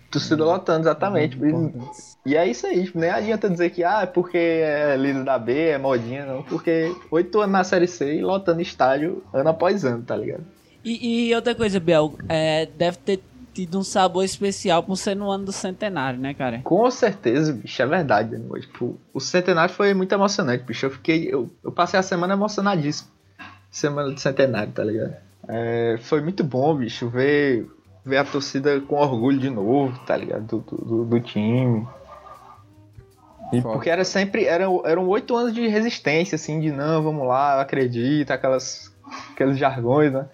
[0.09, 1.37] Torcida lotando, exatamente.
[1.37, 2.17] Importantes.
[2.25, 5.37] E é isso aí, tipo, nem adianta dizer que ah, é porque é líder da
[5.37, 6.43] B, é modinha, não.
[6.43, 10.43] Porque oito anos na Série C e lotando estádio ano após ano, tá ligado?
[10.83, 13.21] E, e outra coisa, Biel, é, deve ter
[13.53, 16.61] tido um sabor especial por ser no ano do centenário, né, cara?
[16.63, 18.37] Com certeza, bicho, é verdade.
[18.37, 18.59] Né?
[18.59, 20.85] Tipo, o centenário foi muito emocionante, bicho.
[20.85, 21.27] Eu fiquei.
[21.33, 23.09] Eu, eu passei a semana emocionadíssimo.
[23.71, 25.15] Semana do centenário, tá ligado?
[25.47, 27.67] É, foi muito bom, bicho, ver,
[28.07, 30.45] ver a torcida com orgulho de novo, tá ligado?
[30.45, 31.85] Do, do, do- time.
[33.51, 33.73] E Foda.
[33.75, 34.45] porque era sempre.
[34.45, 38.93] Eram, eram oito anos de resistência, assim, de não, vamos lá, eu acredito, aquelas,
[39.31, 40.25] aqueles jargões, né?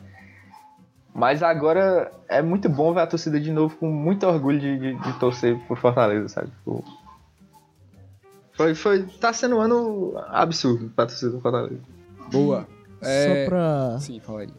[1.15, 4.95] Mas agora é muito bom ver a torcida de novo com muito orgulho de, de,
[4.95, 6.49] de torcer por Fortaleza, sabe?
[6.49, 6.83] Tipo,
[8.53, 11.81] foi, foi, tá sendo um ano absurdo pra torcida do Fortaleza.
[12.31, 12.67] Boa.
[13.01, 13.45] É...
[13.45, 14.49] Só pra Sim, fala aí.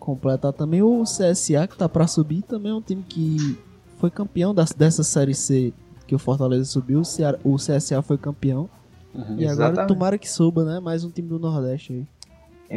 [0.00, 3.56] Completar também, o CSA que tá pra subir também é um time que
[3.98, 5.72] foi campeão das- dessa Série C
[6.06, 7.00] que o Fortaleza subiu.
[7.00, 8.68] O, Ceará- o CSA foi campeão.
[9.14, 9.36] Uhum.
[9.38, 9.88] E agora Exatamente.
[9.88, 10.80] tomara que suba, né?
[10.80, 12.06] Mais um time do Nordeste aí.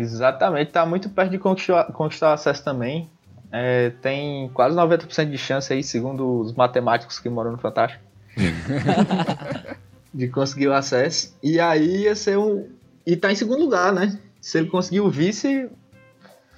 [0.01, 3.09] Exatamente, tá muito perto de conquistar, conquistar o acesso também.
[3.51, 8.03] É, tem quase 90% de chance aí, segundo os matemáticos que moram no Fantástico.
[10.13, 11.35] de conseguir o acesso.
[11.41, 12.67] E aí ia ser um.
[13.05, 14.17] E tá em segundo lugar, né?
[14.41, 15.69] Se ele conseguir o vice,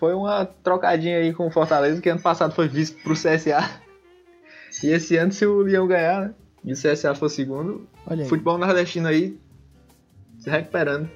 [0.06, 3.68] foi uma trocadinha aí com o Fortaleza, que ano passado foi vice pro CSA.
[4.84, 6.34] E esse ano, se o Leão ganhar, né?
[6.64, 8.30] E o CSA for segundo, Olha aí.
[8.30, 9.36] futebol nordestino aí
[10.38, 11.10] se recuperando.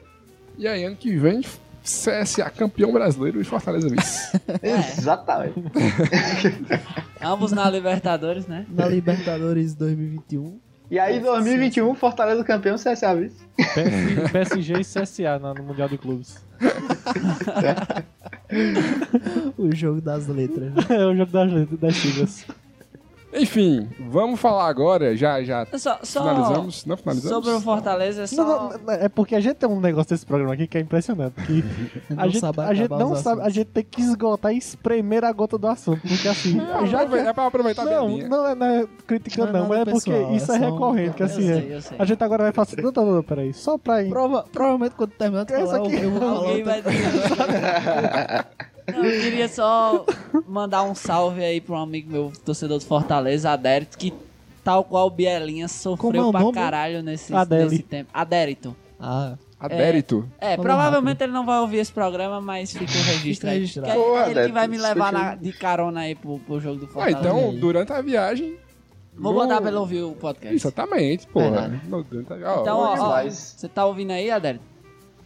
[0.57, 1.41] E aí, ano que vem,
[1.83, 4.41] CSA campeão brasileiro e Fortaleza vice.
[4.63, 5.61] Exatamente.
[7.21, 8.65] Ambos na Libertadores, né?
[8.69, 10.59] Na Libertadores 2021.
[10.91, 13.37] E aí, 2021, Fortaleza campeão, CSA vice.
[13.55, 16.43] PS- PSG e CSA no Mundial de Clubes.
[19.57, 20.73] O jogo das letras.
[20.73, 20.83] né?
[20.89, 22.45] É o jogo das, letras- das siglas.
[23.31, 27.29] Enfim, vamos falar agora, já, já Só, só finalizamos, não finalizamos?
[27.45, 28.43] sobre o Fortaleza, é só...
[28.43, 31.35] Não, não, é porque a gente tem um negócio desse programa aqui que é impressionante.
[31.45, 31.63] Que
[32.11, 35.23] a Não gente, sabe a gente não sabe, a gente tem que esgotar e espremer
[35.23, 36.01] a gota do assunto.
[36.01, 37.27] Porque assim, Não, já aprove- que.
[37.29, 39.75] é pra aproveitar bem a Não, não é, não é crítica, Não é não, mas
[39.75, 41.13] é nada porque pessoal, isso é é, só um- recorrente.
[41.15, 41.75] Que Eu assim, sei, é.
[41.75, 41.97] eu sei.
[41.99, 42.81] A gente agora vai fazer.
[42.81, 43.53] Não, não, não, peraí.
[43.53, 44.03] Só pra.
[44.05, 48.45] Prova- provavelmente quando terminar de Essa falar, aqui- eu vou falar Alguém outra vai dizer.
[48.97, 50.05] Eu queria só
[50.47, 54.13] mandar um salve aí pra um amigo meu, torcedor do Fortaleza, Adérito, que
[54.63, 58.09] tal qual o Bielinha é sofreu o pra caralho nesse, nesse tempo.
[58.13, 58.75] Adérito.
[58.99, 60.27] Ah, Adérito.
[60.39, 63.67] É, Falou provavelmente ele não vai ouvir esse programa, mas fica o registro Fica aí.
[63.67, 66.59] Que é Porra, ele que Adérito, vai me levar na- de carona aí pro, pro
[66.59, 67.19] jogo do Ah, Fortaleza.
[67.19, 67.57] então, aí.
[67.57, 68.55] durante a viagem...
[69.17, 70.55] Vou no- botar pra ele ouvir o podcast.
[70.55, 71.67] Exatamente, porra.
[71.91, 74.63] A- ó, Então, ó, ó, você tá ouvindo aí, Adérito?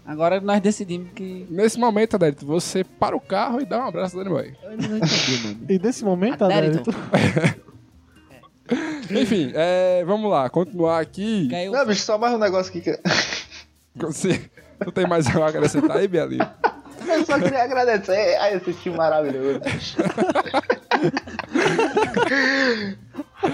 [0.06, 1.48] Agora nós decidimos que...
[1.50, 4.54] Nesse momento, Adérito, você para o carro e dá um abraço do Boy.
[4.63, 5.66] eu não entendi, mano.
[5.70, 6.89] E nesse momento, Adérito.
[7.12, 7.74] Adérito.
[9.12, 11.48] Enfim, é, vamos lá, continuar aqui.
[11.50, 11.72] Caiu...
[11.72, 13.00] Não, bicho, só mais um negócio aqui que
[13.96, 14.50] Você,
[14.84, 16.50] tu tem mais algo a acrescentar aí, Belinho?
[17.08, 19.62] eu só queria agradecer a esse time maravilhoso.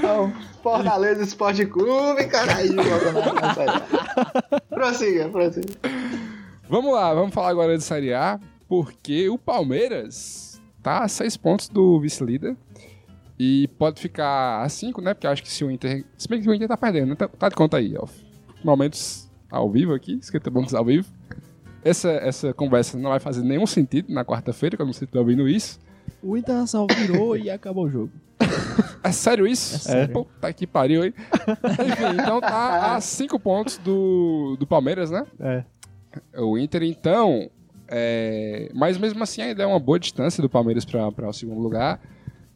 [0.08, 0.32] Ao
[0.62, 2.76] Fortaleza Esporte Clube, caralho.
[4.70, 5.74] Prossiga, prossiga.
[6.70, 11.68] Vamos lá, vamos falar agora de Série A, porque o Palmeiras tá a seis pontos
[11.68, 12.56] do vice-líder
[13.40, 15.16] e pode ficar a cinco, né?
[15.16, 16.06] Porque acho que se o Inter...
[16.16, 17.16] Se bem que o Inter tá perdendo, né?
[17.16, 18.06] Tá, tá de conta aí, ó.
[18.64, 21.10] Momentos ao vivo aqui, 50 pontos ao vivo.
[21.84, 25.80] Essa, essa conversa não vai fazer nenhum sentido na quarta-feira, quando você estiver ouvindo isso.
[26.22, 28.12] O Internacional virou e acabou o jogo.
[29.02, 29.76] É sério isso?
[29.76, 30.14] É sério.
[30.14, 31.14] Puta que pariu, hein?
[31.18, 35.26] Enfim, então tá a cinco pontos do, do Palmeiras, né?
[35.40, 35.64] É.
[36.38, 37.50] O Inter, então.
[37.88, 42.00] é, Mas mesmo assim, ainda é uma boa distância do Palmeiras para o segundo lugar.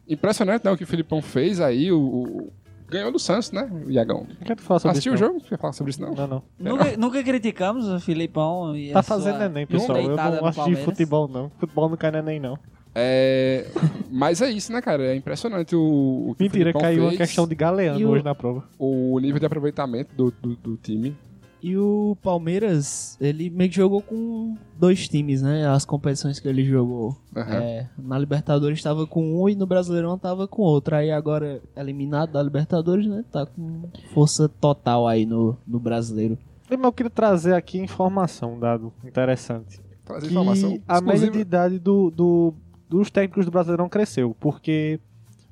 [0.08, 0.70] Impressionante, né?
[0.70, 1.90] O que o Filipão fez aí.
[1.90, 2.52] O, o-
[2.86, 4.26] ganhou do Santos, né, o Iagão?
[4.28, 5.24] Não quero falar sobre Assistiu o isso.
[5.24, 5.38] jogo?
[5.40, 6.12] Não quer falar sobre isso, não?
[6.14, 6.42] Não, não.
[6.60, 9.98] Nunca, nunca criticamos o Filipão e Tá a fazendo sua neném, pessoal.
[9.98, 11.50] Eu não gosto de futebol, não.
[11.58, 12.56] Futebol não cai neném, não.
[12.94, 13.66] É...
[14.10, 15.02] Mas é isso, né, cara?
[15.02, 18.10] É impressionante o, o que Mentira, o caiu uma fez, questão de galeano E o-
[18.10, 18.62] hoje na prova.
[18.78, 21.16] o nível de aproveitamento do, do, do time.
[21.66, 25.66] E o Palmeiras, ele meio que jogou com dois times, né?
[25.66, 27.16] As competições que ele jogou.
[27.34, 27.54] Aham.
[27.54, 30.94] É, na Libertadores estava com um e no Brasileirão tava com outro.
[30.94, 33.24] Aí agora, eliminado da Libertadores, né?
[33.32, 36.36] Tá com força total aí no, no Brasileiro.
[36.68, 39.80] Mas eu queria trazer aqui informação, dado interessante.
[40.04, 42.54] Trazer Que informação a média de idade do, do-
[42.90, 45.00] dos técnicos do Brasileirão cresceu, porque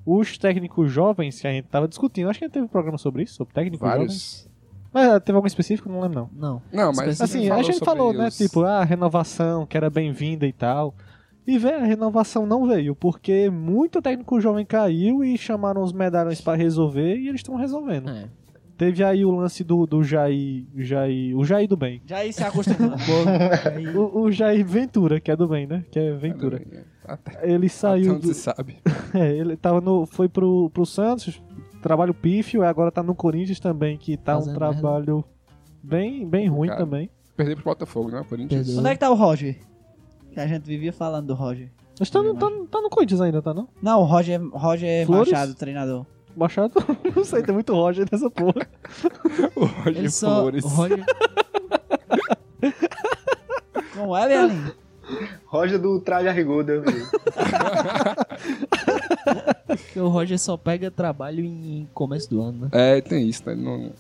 [0.05, 2.99] os técnicos jovens que a gente tava discutindo, acho que a gente teve um programa
[2.99, 4.49] sobre isso, sobre técnicos jovens.
[4.93, 5.89] Mas ah, teve algum específico?
[5.89, 6.53] Não lembro não.
[6.53, 6.63] Não.
[6.73, 10.95] Não, mas Assim, a gente falou, né, tipo, a renovação que era bem-vinda e tal.
[11.47, 16.41] E, velho, a renovação não veio, porque muito técnico jovem caiu e chamaram os medalhões
[16.41, 18.11] pra resolver e eles estão resolvendo.
[18.11, 18.29] É.
[18.77, 22.03] Teve aí o lance do, do Jair, Jair, o Jair do bem.
[22.07, 22.97] Já aí se acostumou.
[23.95, 25.85] O, o Jair Ventura, que é do bem, né?
[25.91, 26.63] Que é Ventura.
[27.43, 28.79] Ele saiu até onde do, se sabe.
[29.15, 31.43] é, ele tava no, foi pro, pro Santos,
[31.83, 35.25] trabalho pífio, e agora tá no Corinthians também, que tá um Fazendo trabalho
[35.83, 36.81] bem, bem ruim Cara.
[36.81, 37.11] também.
[37.37, 38.25] Perdeu pro Botafogo, né?
[38.29, 38.67] Corinthians.
[38.67, 38.81] Perdeu.
[38.81, 39.59] Onde é que tá o Roger?
[40.33, 41.71] Que a gente vivia falando do Roger.
[42.01, 43.69] Mas tá, no- tá, tá no Corinthians ainda, tá não?
[43.83, 45.31] Não, o Roger, Roger Flores?
[45.33, 46.07] Machado, treinador.
[46.35, 46.73] Machado?
[47.15, 48.67] Não sei, tem muito Roger nessa porra.
[49.55, 50.65] O Roger ele só, Flores.
[50.65, 51.05] o Roger,
[53.95, 54.73] Como é, Berlim?
[55.47, 56.85] Roger do traje a rigor, Deus
[59.67, 62.69] porque o Roger só pega trabalho em começo do ano, né?
[62.73, 63.53] É, tem isso, né?
[63.53, 63.91] Ele Não...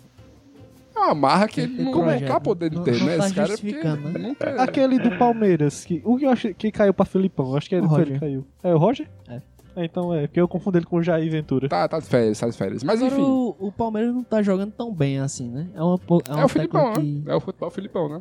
[0.94, 3.16] É uma marra que ele Tem não projeto, vai poder não- ter, não né?
[3.16, 4.18] tá Esse cara é porque né?
[4.18, 7.68] não tem- Aquele do Palmeiras, que, o que eu acho que caiu pra Filipão, acho
[7.68, 8.07] que ele Roger.
[8.07, 8.44] ele que caiu.
[8.62, 9.09] É o Roger?
[9.29, 9.40] É.
[9.75, 11.66] Então é, porque eu confundo ele com o Jair Ventura.
[11.66, 12.85] Tá, tá de férias, tá de férias.
[12.85, 15.66] Mas Agora enfim, o, o Palmeiras não tá jogando tão bem assim, né?
[15.75, 16.94] É, uma, é, é uma o Filipão, né?
[17.01, 18.20] que É o futebol Filipão, né?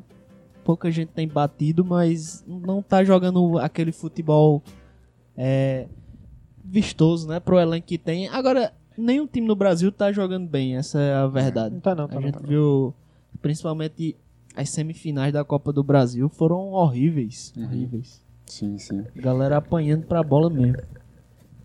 [0.64, 4.64] Pouca gente tem batido, mas não tá jogando aquele futebol
[5.36, 5.88] é,
[6.64, 7.40] vistoso, né?
[7.40, 8.28] Pro elenco que tem.
[8.30, 11.74] Agora, nenhum time no Brasil tá jogando bem, essa é a verdade.
[11.74, 12.22] Não tá não, tá A não.
[12.24, 12.50] gente tá não.
[12.50, 12.94] viu,
[13.42, 14.16] principalmente
[14.56, 17.54] as semifinais da Copa do Brasil foram horríveis.
[17.56, 17.66] Uhum.
[17.66, 18.22] Horríveis.
[18.46, 19.06] Sim, sim.
[19.16, 20.78] Galera apanhando pra bola mesmo.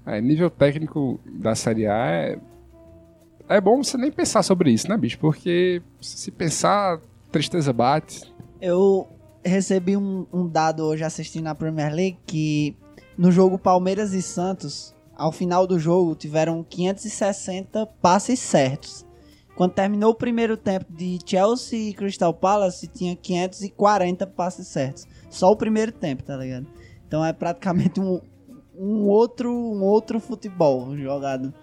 [0.05, 2.39] É, nível técnico da Série A é...
[3.49, 5.19] É bom você nem pensar sobre isso, né, bicho?
[5.19, 8.33] Porque se pensar, tristeza bate.
[8.67, 9.07] Eu
[9.45, 12.77] recebi um, um dado hoje assistindo a Premier League que
[13.17, 19.07] no jogo Palmeiras e Santos, ao final do jogo, tiveram 560 passes certos.
[19.55, 25.07] Quando terminou o primeiro tempo de Chelsea e Crystal Palace, tinha 540 passes certos.
[25.31, 26.67] Só o primeiro tempo, tá ligado?
[27.07, 28.21] Então é praticamente um,
[28.77, 31.55] um outro, um outro futebol jogado.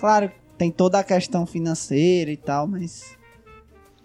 [0.00, 3.16] Claro, tem toda a questão financeira e tal, mas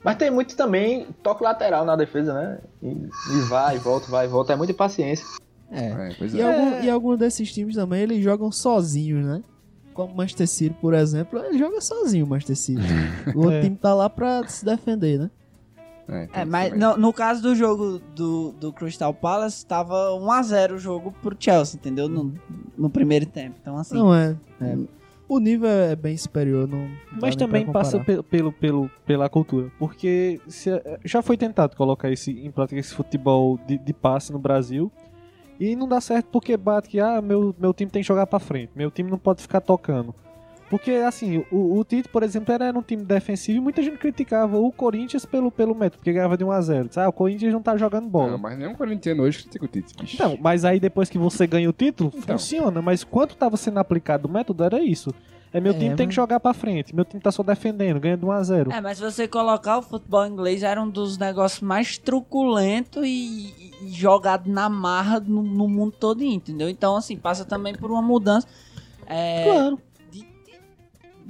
[0.03, 2.59] Mas tem muito também toque lateral na defesa, né?
[2.81, 4.53] E, e vai, volta, vai, volta.
[4.53, 5.25] É muita paciência.
[5.71, 5.87] É.
[5.87, 6.43] É, pois E, é.
[6.43, 9.43] algum, e alguns desses times também, eles jogam sozinhos, né?
[9.93, 12.81] Como o Manchester City, por exemplo, ele joga sozinho o Manchester City.
[13.35, 13.61] o outro É.
[13.61, 15.29] time tá lá pra se defender, né?
[16.09, 20.77] É, É, mas no, no caso do jogo do, do Crystal Palace, tava 1x0 o
[20.79, 22.09] jogo pro Chelsea, entendeu?
[22.09, 22.33] No,
[22.77, 23.55] no primeiro tempo.
[23.61, 23.95] Então, assim.
[23.95, 24.35] Não é.
[25.33, 26.89] O nível é bem superior, não.
[27.21, 28.21] Mas também passa comparar.
[28.21, 29.71] pe- pelo, pelo, pela cultura.
[29.79, 34.39] Porque se- já foi tentado colocar esse, em prática esse futebol de, de passe no
[34.39, 34.91] Brasil.
[35.57, 38.39] E não dá certo porque bate que ah, meu, meu time tem que jogar pra
[38.39, 38.71] frente.
[38.75, 40.13] Meu time não pode ficar tocando.
[40.71, 44.57] Porque, assim, o, o Tite, por exemplo, era um time defensivo e muita gente criticava
[44.57, 46.87] o Corinthians pelo, pelo método, porque ganhava de 1x0.
[46.87, 48.31] Diz, Ah, o Corinthians não tá jogando bola.
[48.31, 50.15] Não, mas nenhum corintiano hoje critica o Tite, bicho.
[50.15, 52.37] Então, mas aí depois que você ganha o título, Então.
[52.37, 52.81] funciona.
[52.81, 55.13] Mas quando tava sendo aplicado o método, era isso.
[55.53, 58.15] É meu É, time tem que jogar pra frente, meu time tá só defendendo, ganha
[58.15, 61.17] de 1 a 0 É, mas se você colocar o futebol inglês, era um dos
[61.17, 66.69] negócios mais truculentos e, e jogado na marra no, no mundo todo, entendeu?
[66.69, 68.47] Então, assim, passa também por uma mudança
[69.05, 69.79] é, Claro.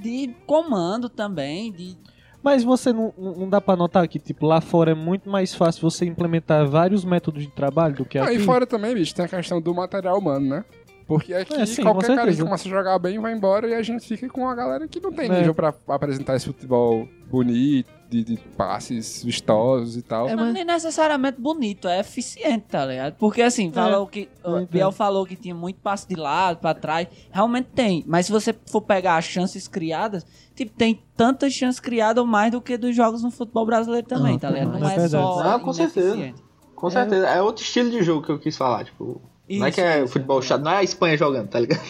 [0.02, 1.96] De, comando também, de...
[2.42, 5.80] Mas você não, não dá pra notar que, tipo, lá fora é muito mais fácil
[5.88, 8.34] você implementar vários métodos de trabalho do que Ah, aqui.
[8.34, 10.64] e fora também, bicho, tem a questão do material humano, né?
[11.06, 13.82] Porque aqui É, sim, qualquer cara que começa a jogar bem vai embora e a
[13.82, 15.38] gente fica com a galera que não tem É.
[15.38, 20.28] nível pra apresentar esse futebol bonito, de, de passes vistosos e tal.
[20.28, 23.14] É, não mas- nem necessariamente bonito, é eficiente, tá ligado?
[23.14, 24.28] Porque assim, falou que.
[24.44, 24.66] O.
[24.66, 27.08] Biel falou que tinha muito passe de lado, pra trás.
[27.30, 28.04] Realmente tem.
[28.06, 32.52] Mas se você for pegar as chances criadas, tipo, tem tantas chances criadas ou mais
[32.52, 34.70] do que dos jogos no futebol brasileiro também, Ah, tá ligado?
[34.72, 35.38] mas Não é é, só.
[35.40, 36.34] Ah, com certeza.
[36.74, 37.26] Com certeza.
[37.28, 38.84] É outro estilo de jogo que eu quis falar.
[38.84, 40.12] Tipo, não é Isso, que é isso.
[40.12, 41.80] futebol chato, não é a Espanha jogando, tá ligado?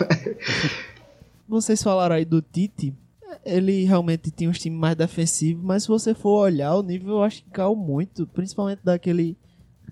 [1.48, 2.94] Vocês falaram aí do Tite.
[3.44, 7.22] Ele realmente tinha uns times mais defensivos, mas se você for olhar, o nível eu
[7.22, 9.36] acho que caiu muito, principalmente daquele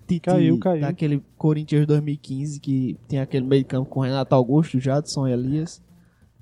[0.07, 0.81] Tite, Caiu, caiu.
[0.81, 5.81] daquele Corinthians 2015 que tem aquele meio de campo com Renato Augusto, Jadson e Elias.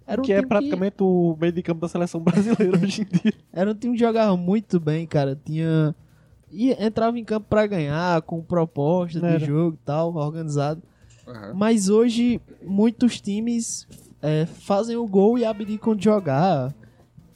[0.07, 3.05] Era um que é time praticamente o meio de campo da seleção brasileira hoje em
[3.05, 3.33] dia.
[3.53, 5.39] Era um time que jogava muito bem, cara.
[5.45, 5.95] Tinha.
[6.51, 9.37] E entrava em campo pra ganhar, com proposta Era.
[9.37, 10.81] de jogo e tal, organizado.
[11.27, 11.53] Aham.
[11.53, 13.87] Mas hoje, muitos times
[14.19, 16.73] é, fazem o gol e abdicam de jogar.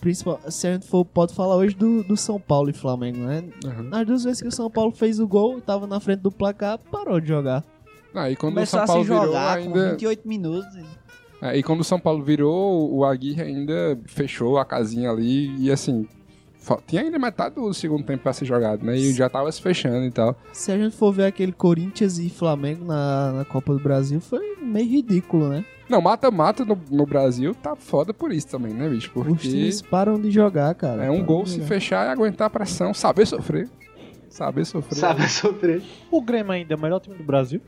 [0.03, 3.41] Principal, se a gente for, pode falar hoje do, do São Paulo e Flamengo, né?
[3.65, 3.83] Aham.
[3.83, 6.77] Nas duas vezes que o São Paulo fez o gol, tava na frente do placar,
[6.91, 7.63] parou de jogar.
[8.13, 9.91] Ah, e quando Começou o a São se Paulo virou jogar com ainda.
[9.91, 10.77] 28 minutos.
[11.41, 15.71] É, e quando o São Paulo virou, o Aguirre ainda fechou a casinha ali e
[15.71, 16.05] assim.
[16.87, 18.95] Tinha ainda metade do segundo tempo pra ser jogado, né?
[18.95, 20.35] E já tava se fechando e tal.
[20.51, 24.55] Se a gente for ver aquele Corinthians e Flamengo na, na Copa do Brasil, foi
[24.61, 25.65] meio ridículo, né?
[25.89, 29.11] Não, mata-mata no, no Brasil tá foda por isso também, né, bicho?
[29.13, 31.03] Os Porque times param de jogar, cara.
[31.03, 33.69] é um Param gol se fechar e aguentar a pressão, saber sofrer.
[34.29, 34.97] Saber sofrer.
[34.97, 35.83] Sabe sofrer.
[36.09, 37.61] O Grêmio ainda é o melhor time do Brasil.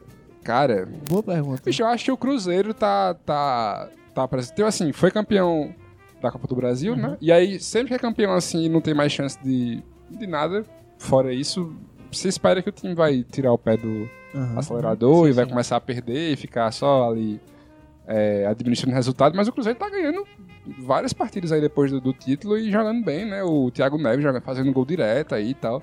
[0.44, 1.62] Cara, Boa pergunta.
[1.66, 3.14] bicho, eu acho que o Cruzeiro tá.
[3.26, 3.90] tá.
[4.14, 4.54] tá presente.
[4.54, 5.74] Então, assim, foi campeão
[6.22, 7.02] da Copa do Brasil, Uhum.
[7.02, 7.18] né?
[7.22, 10.64] E aí, sempre que é campeão assim e não tem mais chance de, de nada,
[10.98, 11.76] fora isso,
[12.12, 14.58] você espera que o time vai tirar o pé do Aham.
[14.60, 15.52] acelerador Sim, e vai sim.
[15.52, 17.40] começar a perder e ficar só ali
[18.08, 20.26] é, administrando resultado, mas o Cruzeiro tá ganhando
[20.80, 23.44] várias partidas aí depois do, do título e jogando bem, né?
[23.44, 25.82] O Thiago Neves joga, fazendo gol direto aí e tal.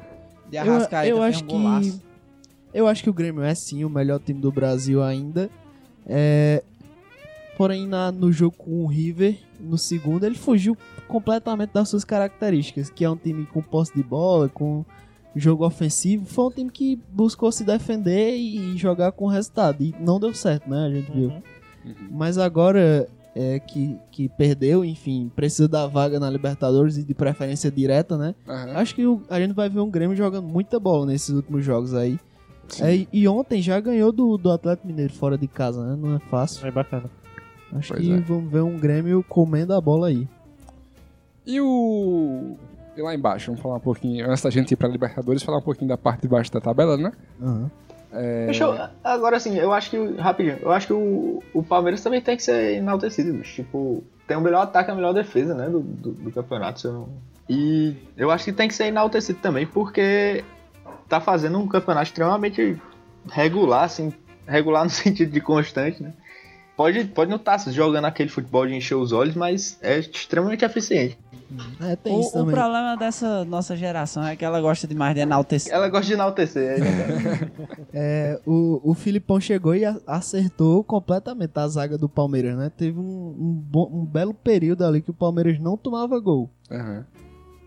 [0.51, 1.53] De Eu, Arrascaeta eu acho um que.
[1.55, 2.03] golaço.
[2.75, 5.51] Eu acho que o Grêmio é sim o melhor time do Brasil ainda.
[6.07, 6.63] É,
[7.57, 10.77] porém, na- no jogo com o River, no segundo, ele fugiu
[11.09, 14.85] completamente das suas características, que é um time com posse de bola, com
[15.35, 16.27] jogo ofensivo.
[16.27, 19.83] Foi um time que buscou se defender e jogar com resultado.
[19.83, 20.87] E não deu certo, né?
[20.87, 21.29] A gente viu.
[21.29, 21.93] Uhum.
[22.11, 27.71] Mas agora é, que, que perdeu, enfim, precisa da vaga na Libertadores e de preferência
[27.71, 28.35] direta, né?
[28.47, 28.73] Aham.
[28.77, 31.95] Acho que o- a gente vai ver um Grêmio jogando muita bola nesses últimos jogos
[31.95, 32.19] aí.
[32.81, 35.97] É, e- e ontem já ganhou do, do Atlético Mineiro fora de casa, né?
[36.01, 36.67] Não é fácil.
[36.67, 37.11] É bacana.
[37.75, 38.21] Acho Pois que é.
[38.21, 40.29] vamos ver um Grêmio comendo a bola aí.
[41.47, 42.57] E o.
[42.97, 45.63] E lá embaixo, vamos falar um pouquinho, antes da gente ir pra Libertadores, falar um
[45.63, 47.13] pouquinho da parte de baixo da tabela, né?
[48.47, 49.97] Deixa eu, agora assim, eu acho que.
[50.17, 53.55] Rapidinho, eu acho que o, o Palmeiras também tem que ser enaltecido, bicho.
[53.63, 55.69] Tipo, tem o melhor ataque e a melhor defesa, né?
[55.71, 56.81] Do, do, do campeonato.
[56.81, 57.09] se eu não-
[57.49, 60.45] E eu acho que tem que ser enaltecido também, porque
[61.09, 62.79] tá fazendo um campeonato extremamente
[63.31, 64.13] regular, assim.
[64.47, 66.13] Regular no sentido de constante, né?
[66.77, 71.19] Pode, pode não estar jogando aquele futebol de encher os olhos, mas é extremamente eficiente.
[71.83, 75.21] É, tem O, isso o problema dessa nossa geração é que ela gosta demais de
[75.21, 75.71] enaltecer.
[75.71, 77.53] Ela gosta de enaltecer, é verdade.
[77.93, 82.73] É, o, o Filipão chegou e acertou completamente a zaga do Palmeiras, né?
[82.75, 83.03] Teve um,
[83.39, 86.49] um, bom- um belo período ali que o Palmeiras não tomava gol.
[86.71, 87.05] Até-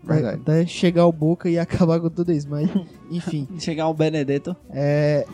[0.02, 0.40] Verdade.
[0.42, 2.68] Até chegar o Boca e acabar com tudo isso, mas
[3.10, 3.46] enfim.
[3.58, 4.54] Chegar o Benedetto.
[4.70, 5.24] É...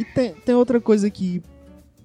[0.00, 1.40] E tem, tem outra coisa que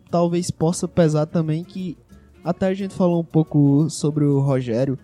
[0.10, 1.98] talvez possa pesar também, que
[2.44, 4.98] até a gente falou um pouco sobre o Rogério.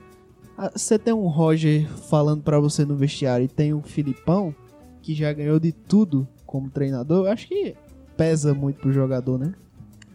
[0.58, 4.54] Ah, Você tem um Roger falando pra você no vestiário e tem um Filipão
[5.02, 7.76] que já ganhou de tudo como treinador, eu acho que
[8.16, 9.54] pesa muito pro jogador, né?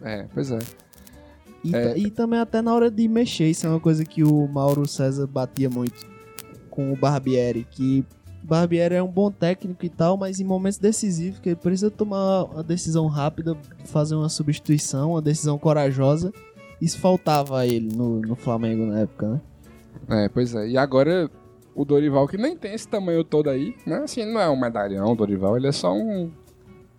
[0.01, 0.59] É, pois é.
[1.63, 1.97] E, É.
[1.97, 5.27] e também até na hora de mexer, isso é uma coisa que o Mauro César
[5.27, 6.07] batia muito
[6.69, 8.05] com o Barbieri, que
[8.43, 12.43] Barbieri é um bom técnico e tal, mas em momentos decisivos que ele precisa tomar
[12.45, 16.31] uma decisão rápida, fazer uma substituição, uma decisão corajosa,
[16.81, 19.41] isso faltava a ele no, no Flamengo na época, né?
[20.25, 20.67] É, pois é.
[20.69, 21.29] E agora
[21.75, 23.97] o Dorival, que nem tem esse tamanho todo aí, né?
[23.97, 26.31] Assim, ele não é um medalhão, o Dorival, ele é só um.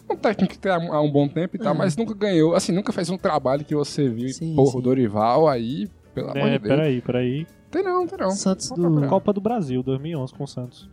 [0.09, 1.79] Um técnico que tem há um bom tempo e tal, Uhum.
[1.79, 4.79] mas nunca ganhou, assim, nunca fez um trabalho que você viu e, Sim, porra, sim.
[4.79, 6.75] o Dorival aí, pelo amor É, de Deus.
[6.75, 7.47] peraí, peraí.
[7.71, 8.31] Tem não, tem não.
[8.33, 9.07] Santos do.
[9.07, 10.91] Copa do Brasil, 2011 com o Santos.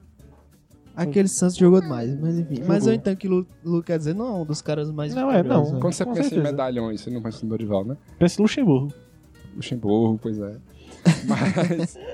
[0.98, 2.62] Aquele Santos jogou demais, mas enfim.
[2.68, 2.90] Mas Jogou.
[2.90, 5.14] eu entendo que o Lu, Lu quer dizer, não é um dos caras mais.
[5.14, 5.74] Não, é, não.
[5.74, 5.80] né?
[5.80, 6.52] Quando você Com pensa em certeza.
[6.52, 7.96] medalhões, você não pensa no Dorival, né?
[8.18, 8.92] Pense em Luxemburgo.
[9.56, 10.58] Luxemburgo, pois é.
[11.28, 11.98] Mas.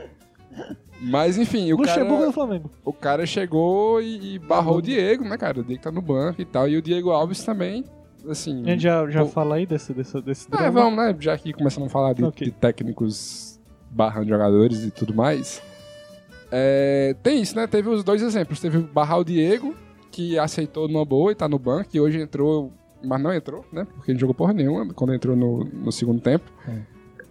[1.01, 2.69] Mas enfim, o Luxemburgo cara, do Flamengo.
[2.85, 5.59] o cara chegou e, e barrou o Diego, né, cara?
[5.59, 6.69] O Diego tá no banco e tal.
[6.69, 7.83] E o Diego Alves também,
[8.29, 8.63] assim.
[8.63, 9.27] A gente já, já Pô.
[9.27, 10.71] fala aí desse, desse, desse É, drama.
[10.71, 11.15] vamos, né?
[11.19, 12.45] Já que começamos a falar de, Ok.
[12.47, 13.59] de técnicos
[13.91, 15.61] barrando jogadores e tudo mais.
[16.55, 17.65] É, tem isso, né?
[17.65, 18.59] Teve os dois exemplos.
[18.59, 19.73] Teve o barrar o Diego,
[20.11, 22.71] que aceitou numa boa e tá no banco, e hoje entrou,
[23.03, 23.87] mas não entrou, né?
[23.95, 26.45] Porque não jogou porra nenhuma quando entrou no, no segundo tempo.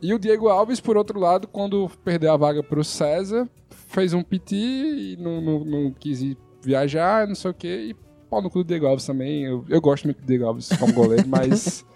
[0.02, 4.24] E o Diego Alves, por outro lado, quando perdeu a vaga pro César, fez um
[4.24, 7.96] piti e não, não, não quis ir viajar, não sei o quê, e
[8.28, 9.44] pau no cu do Diego Alves também.
[9.44, 11.84] Eu, eu gosto muito do Diego Alves como goleiro, mas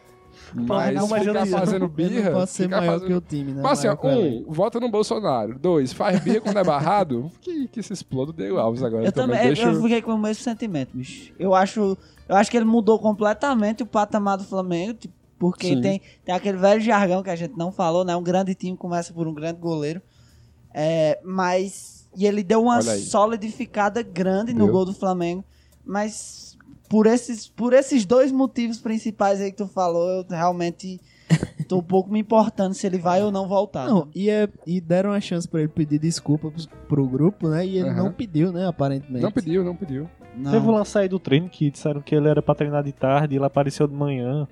[0.56, 2.30] Mas não, ficar fazendo birra.
[2.30, 3.08] pode ser maior fazendo...
[3.08, 3.62] que o time, né?
[3.62, 5.58] Mas assim, ó, um, vota no Bolsonaro.
[5.58, 7.30] Dois, faz birra quando é barrado.
[7.42, 9.04] que, que se exploda o Diego Alves agora.
[9.04, 11.32] Eu também, eu- Deixa eu fiquei com o mesmo sentimento, bicho.
[11.38, 11.96] Eu acho,
[12.28, 15.80] eu acho que ele mudou completamente o patamar do Flamengo, tipo, porque Sim.
[15.82, 18.16] tem, tem aquele velho jargão que a gente não falou, né?
[18.16, 20.00] Um grande time começa por um grande goleiro.
[20.72, 22.08] É, mas.
[22.16, 24.72] E ele deu uma solidificada grande no Deu.
[24.72, 25.44] gol do Flamengo.
[25.84, 26.55] Mas
[26.88, 31.00] por esses, por esses dois motivos principais aí que tu falou, eu realmente
[31.68, 33.86] tô um pouco me importando se ele vai ou não voltar.
[33.88, 37.66] Não, e, é- e deram a chance pra ele pedir desculpa pros- pro grupo, né?
[37.66, 38.04] E ele Aham.
[38.04, 38.66] não pediu, né?
[38.66, 39.22] Aparentemente.
[39.22, 40.08] Não pediu, não pediu.
[40.36, 40.50] Não.
[40.52, 43.34] Teve o lance aí do treino que disseram que ele era pra treinar de tarde
[43.34, 44.46] e ele apareceu de manhã.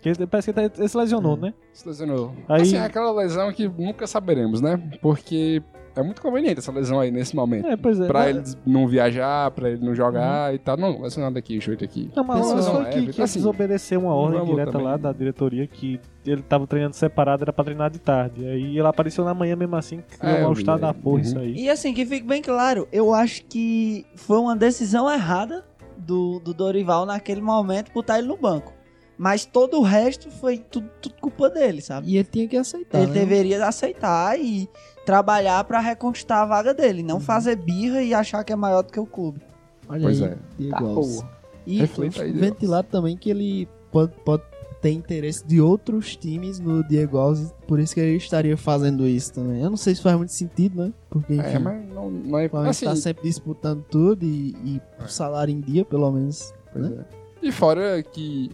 [0.00, 1.54] Que parece que ele ele se lesionou, né?
[1.72, 2.34] Se lesionou.
[2.48, 4.76] Aí- Assim, é aquela lesão que nunca saberemos, né?
[5.00, 5.62] Porque
[5.94, 7.66] é muito conveniente essa lesão aí nesse momento.
[7.66, 8.06] É, pois é.
[8.06, 10.76] Pra mas- ele não viajar, pra ele não jogar e tal.
[10.76, 12.10] Não, lesionado aqui, joelho aqui.
[12.16, 14.86] Não, mas uma foi leve, que, que assim, desobedeceu uma ordem direta também.
[14.86, 18.46] lá da diretoria que ele tava treinando separado, era pra treinar de tarde.
[18.46, 20.92] Aí ele apareceu na manhã mesmo assim, que criou É, um mal-estar da é.
[20.92, 21.20] porra Uhum.
[21.22, 21.54] isso aí.
[21.54, 25.64] E assim, que fique bem claro, eu acho que foi uma decisão errada
[25.98, 28.72] do, do Dorival naquele momento botar ele no banco.
[29.18, 32.08] Mas todo o resto foi tudo, tudo culpa dele, sabe?
[32.10, 32.98] E ele tinha que aceitar.
[32.98, 33.12] ele né?
[33.20, 34.68] deveria aceitar e
[35.04, 37.08] trabalhar pra reconquistar a vaga dele, Uhum.
[37.08, 39.40] não fazer birra e achar que é maior do que o clube.
[39.88, 40.36] Olha Pois aí, é.
[40.58, 41.24] Diego Tá, Alves.
[41.66, 44.42] E Reflita aí, ventilar também que ele pode, pode
[44.80, 49.32] ter interesse de outros times no Diego Alves, por isso que ele estaria fazendo isso
[49.32, 49.62] também.
[49.62, 50.92] Eu não sei se faz muito sentido, né?
[51.08, 52.50] Porque, enfim, É, mas não, não é.
[52.68, 56.52] Assim, tá sempre disputando tudo e, e o salário em dia, pelo menos.
[56.72, 57.04] pois né?
[57.42, 57.46] é.
[57.46, 58.50] E fora que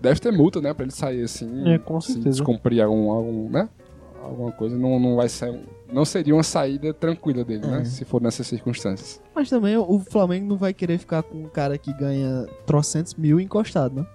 [0.00, 0.72] deve ter multa, né?
[0.74, 1.66] Pra ele sair assim.
[1.68, 2.30] É, com se certeza.
[2.30, 3.68] descumprir algum, algum, né?
[4.22, 4.76] Alguma coisa.
[4.76, 5.50] Não, não vai ser.
[5.50, 7.82] um- Não seria uma saída tranquila dele, né?
[7.82, 7.84] É.
[7.84, 9.20] Se for nessas circunstâncias.
[9.34, 13.38] Mas também o Flamengo não vai querer ficar com um cara que ganha trocentos mil
[13.40, 14.06] encostado, né?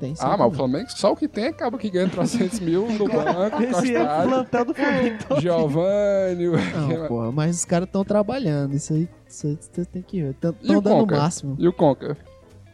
[0.00, 0.56] Tem isso Ah, aí mas o.
[0.56, 4.28] Flamengo, só o que tem acaba que ganha 300 mil no banco, Esse é o
[4.28, 5.40] plantel do Flamengo.
[5.40, 6.46] Giovanni.
[6.48, 10.30] Não, porra, mas os caras estão trabalhando, isso aí você você tem que ver.
[10.30, 11.56] Estão dando o máximo.
[11.58, 12.16] E o Conca?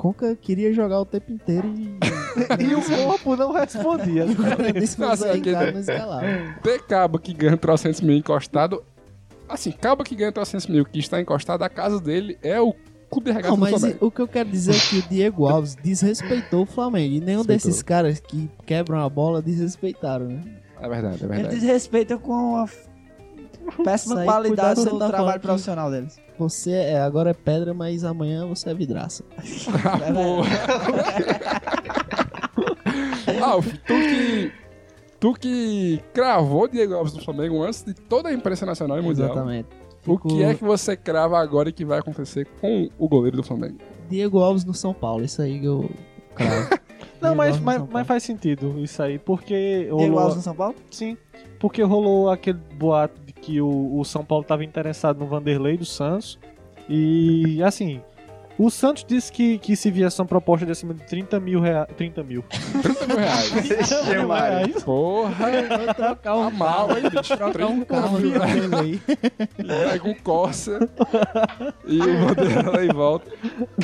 [0.01, 1.98] Conca queria jogar o tempo inteiro e.
[2.59, 4.24] E o corpo não respondia.
[4.24, 6.26] o cara disse não não escalava.
[6.62, 8.82] Ter cabo que ganha 300 mil encostado.
[9.46, 12.72] Assim, cabo que ganha 300 mil que está encostado, a casa dele é o
[13.11, 15.74] clube de Não, do mas o que eu quero dizer é que o Diego Alves
[15.74, 17.16] desrespeitou o Flamengo.
[17.16, 17.68] E nenhum Respeitou.
[17.68, 20.40] desses caras que quebram a bola desrespeitaram, né?
[20.80, 21.55] É verdade, é Ele verdade.
[21.57, 22.66] desrespeita com a
[23.84, 26.18] péssima qualidade do trabalho profissional deles.
[26.38, 29.24] Você é, agora é pedra, mas amanhã você é vidraça.
[33.42, 34.53] Alf, tu que.
[35.18, 39.30] Tu que cravou Diego Alves no Flamengo antes de toda a imprensa nacional e mundial.
[39.30, 39.68] Exatamente.
[40.07, 43.42] O Fico- que é que você crava agora que vai acontecer com o goleiro do
[43.42, 43.76] Flamengo?
[44.09, 45.90] Diego Alves no São Paulo, isso aí que eu
[46.34, 46.70] cravo.
[47.20, 50.55] Não, Diego mas, mas, mas faz sentido isso aí, porque Diego rolou, Alves no São
[50.55, 50.74] Paulo?
[50.90, 51.18] sim,
[51.59, 56.38] porque rolou aquele boato que o, o São Paulo estava interessado no Vanderlei do Santos
[56.88, 58.01] e assim,
[58.59, 61.86] o Santos disse que, que se viesse uma proposta de acima de 30 mil reais,
[61.97, 62.45] 30 mil,
[62.82, 63.51] 30 mil reais.
[63.51, 65.47] 30 mil reais, Porra!
[65.86, 67.36] Vou trocar um Tá mal, hein, bicho?
[67.36, 68.16] trocar um 30 carro
[68.80, 69.01] aí.
[69.57, 70.78] Pega um Corsa
[71.86, 73.30] e o Vanderlei volta.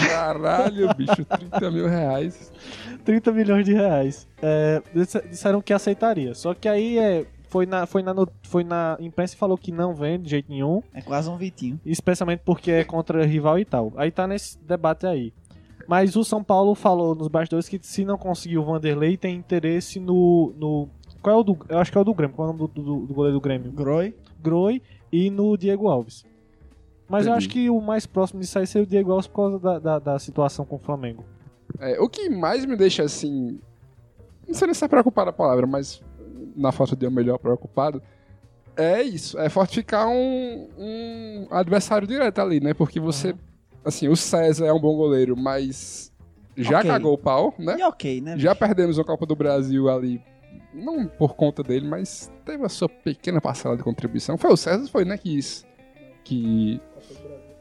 [0.08, 2.52] Caralho, bicho, 30 mil reais.
[3.04, 4.26] 30 milhões de reais.
[4.42, 8.96] É, disse- disseram que aceitaria, só que aí é, foi, na, foi, na, foi na
[9.00, 11.80] imprensa e falou que não vende de jeito nenhum, É quase um Vitinho.
[11.84, 13.92] especialmente porque é contra rival e tal.
[13.96, 15.32] Aí tá nesse debate aí.
[15.88, 20.00] Mas o São Paulo falou nos bastidores que se não conseguir o Vanderlei, tem interesse
[20.00, 20.52] no.
[20.56, 20.88] no
[21.22, 21.56] qual é o do.
[21.68, 22.34] Eu acho que é o do Grêmio.
[22.34, 23.70] Qual é o nome do, do, do goleiro do Grêmio?
[23.70, 24.14] Groi.
[24.42, 24.82] Groi
[25.12, 26.24] e no Diego Alves.
[27.08, 27.46] Mas eu Entendi.
[27.46, 29.98] acho que o mais próximo disso aí seria o Diego Alves por causa da, da,
[30.00, 31.24] da situação com o Flamengo.
[31.78, 33.60] É, o que mais me deixa assim.
[34.46, 36.02] Não sei nem se é preocupado a palavra, mas
[36.56, 38.02] na falta de um melhor preocupado.
[38.76, 42.74] É isso, é fortificar um, um adversário direto ali, né?
[42.74, 43.34] Porque você.
[43.84, 46.12] Assim, o César é um bom goleiro, mas
[46.56, 46.90] já Ok.
[46.90, 47.76] cagou o pau, né?
[47.78, 48.38] E ok, né?
[48.38, 50.20] Já perdemos a Copa do Brasil ali,
[50.74, 54.36] não por conta dele, mas teve a sua pequena parcela de contribuição.
[54.36, 55.64] Foi o César, foi, né, que isso.
[56.24, 56.80] Que.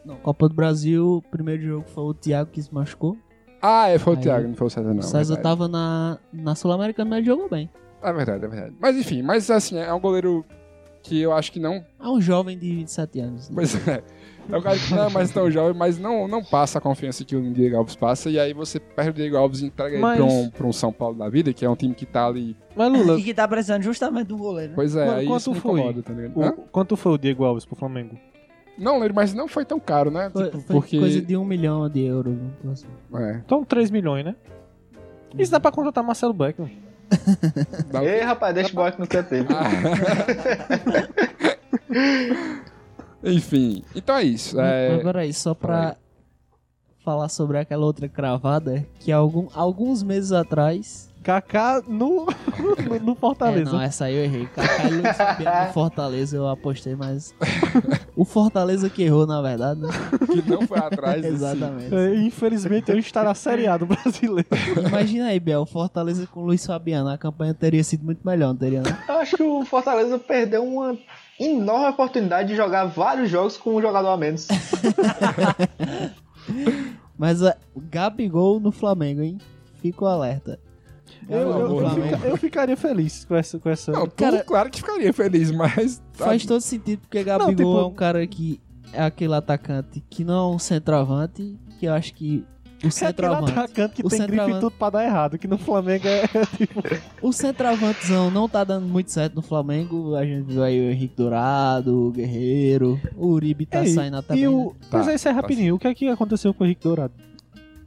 [0.04, 3.16] Não, Copa do Brasil, o primeiro jogo foi o Thiago que se machucou.
[3.62, 5.00] Ah, é, foi o Aí, Thiago, não foi o César, não.
[5.00, 5.42] o César verdade.
[5.44, 7.70] tava na, na Sul-Americana, mas ele jogou bem.
[8.02, 8.76] É verdade, é verdade.
[8.80, 10.46] Mas enfim, mas assim, é um goleiro
[11.02, 11.84] que eu acho que não.
[12.00, 13.50] É um jovem de 27 anos.
[13.50, 13.56] né?
[13.56, 14.04] Pois é.
[14.48, 17.26] É um cara que não é mais tão jovem, mas não, não passa a confiança
[17.26, 18.30] que o Diego Alves passa.
[18.30, 20.74] E aí você perde o Diego Alves e entrega Mas- ele pra um, pra um
[20.74, 22.56] São Paulo da vida, que é um time que tá ali.
[22.76, 24.70] Mas Lula, E que tá precisando justamente do goleiro.
[24.70, 24.76] né?
[24.76, 25.80] Pois é, Quanto- aí quanto isso me foi?
[25.80, 26.40] incomoda, tá ligado?
[26.60, 28.16] o- quanto foi o Diego Alves pro Flamengo?
[28.78, 30.30] Não lembro, mas não foi tão caro, né?
[30.32, 31.00] Foi, Tipo, foi porque.
[31.00, 32.38] coisa de um milhão de euros.
[32.72, 32.86] assim.
[33.16, 33.42] É.
[33.44, 34.36] Então 3 milhões, né?
[35.40, 36.72] Isso dá pra contratar Marcelo Beckman.
[37.92, 39.48] Dá Ei, rapaz, deixa o bote no canto dele.
[43.24, 44.60] Enfim, então é isso.
[44.60, 45.02] É...
[45.02, 45.96] peraí, só fala pra
[47.04, 51.10] falar sobre aquela outra cravada, que algum, alguns meses atrás.
[51.26, 52.28] Kaká no,
[52.88, 53.72] no, no É, Fortaleza.
[53.72, 54.46] não, essa aí eu errei.
[54.46, 57.34] Kaká e Luiz Fabiano no Fortaleza eu apostei, mas.
[58.16, 59.90] o Fortaleza que errou, na verdade, né?
[60.32, 61.96] Que não foi atrás Exatamente.
[61.96, 64.48] É, infelizmente, hoje está na Série A do brasileiro.
[64.88, 67.10] Imagina aí, Biel, o Fortaleza com o Luiz Fabiano.
[67.10, 69.16] A campanha teria sido muito melhor, não teria, não?
[69.16, 70.96] Eu acho que o Fortaleza perdeu uma
[71.40, 74.48] enorme oportunidade de jogar vários jogos com um jogador a menos.
[77.18, 79.38] Mas é, o Gabigol no Flamengo, hein?
[79.82, 80.60] Fico alerta.
[81.30, 82.16] Eu, Gabigol eu- no eu Flamengo.
[82.18, 83.60] fica- eu ficaria feliz com essa.
[83.60, 83.92] Com essa...
[83.92, 86.02] Não, tu, Cara- claro que ficaria feliz, mas.
[86.14, 88.60] Faz todo sentido, porque Gabigol tipo- é um cara que
[88.94, 92.92] é aquele atacante que não é um centroavante, que eu acho que o É aquele
[92.92, 93.52] centroavante.
[93.52, 96.28] atacante que O tem grife e tudo pra dar errado, que no Flamengo é
[96.58, 96.82] tipo.
[97.22, 100.16] O centroavantezão não tá dando muito certo no Flamengo.
[100.16, 104.36] A gente viu aí o Henrique Dourado, o Guerreiro, o Uribe tá Ei, saindo até
[104.36, 104.66] e o...
[104.68, 104.72] né?
[104.92, 105.76] Mas Tá, aí, isso é tá rapidinho.
[105.76, 107.14] O que é que aconteceu com o Henrique Dourado?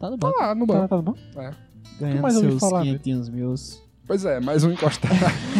[0.00, 0.88] Tá no Tá banco, lá no Tá, banco.
[0.88, 1.12] tá bom?
[1.12, 1.56] ganhando mais
[2.01, 2.99] ouvi seus falar dele?
[2.99, 3.55] 500 mil.
[4.07, 5.14] Pois é, mais um encostado.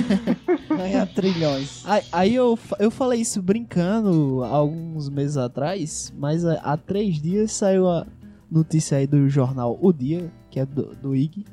[0.69, 1.83] Ganha trilhões.
[1.85, 7.21] Aí, aí eu, eu falei isso brincando há alguns meses atrás, mas há, há três
[7.21, 8.07] dias saiu a
[8.51, 11.45] notícia aí do jornal O Dia, que é do, do IG.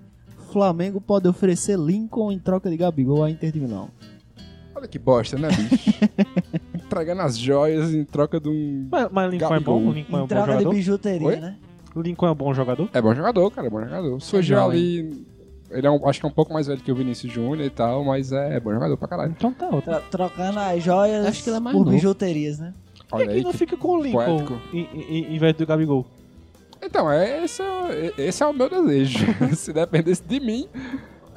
[0.53, 3.89] Flamengo pode oferecer Lincoln em troca de Gabigol à Inter de Milão.
[4.73, 5.89] Olha que bosta, né, bicho?
[6.85, 8.87] Entregando as joias em troca de um.
[8.89, 9.79] Mas, mas Lincoln é Gabigol.
[9.81, 9.91] bom?
[9.91, 11.35] Lincoln é um Em bom troca de bijuteria, Oi?
[11.37, 11.57] né?
[12.01, 12.89] Lincoln é um bom jogador?
[12.93, 14.19] É bom jogador, cara, é bom jogador.
[14.21, 14.77] Surgiu jovem.
[14.79, 15.25] ali.
[15.71, 17.69] Ele é um, acho que é um pouco mais velho que o Vinícius Júnior e
[17.69, 19.31] tal, mas é, bom jogador pra caralho.
[19.35, 19.69] Então tá.
[19.81, 21.95] Tra- trocando as joias Acho que ele é mais por novo.
[21.95, 22.73] bijuterias, né?
[22.95, 23.43] Por que, Olha que aí.
[23.43, 24.61] não que- fica com o Lincoln poético.
[24.73, 26.05] em, em, em vez do Gabigol?
[26.81, 29.17] Então, é, esse, é, esse é o meu desejo.
[29.55, 30.67] Se dependesse de mim,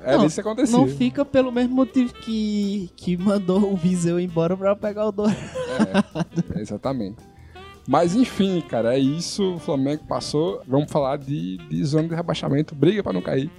[0.02, 0.76] era Não, isso que acontecia.
[0.76, 5.38] Não fica pelo mesmo motivo que, que mandou o Viseu embora pra pegar o Dourado.
[6.54, 7.16] É, exatamente.
[7.88, 9.54] Mas enfim, cara, é isso.
[9.54, 10.60] O Flamengo passou.
[10.68, 13.50] Vamos falar de, de zona de rebaixamento, briga pra não cair.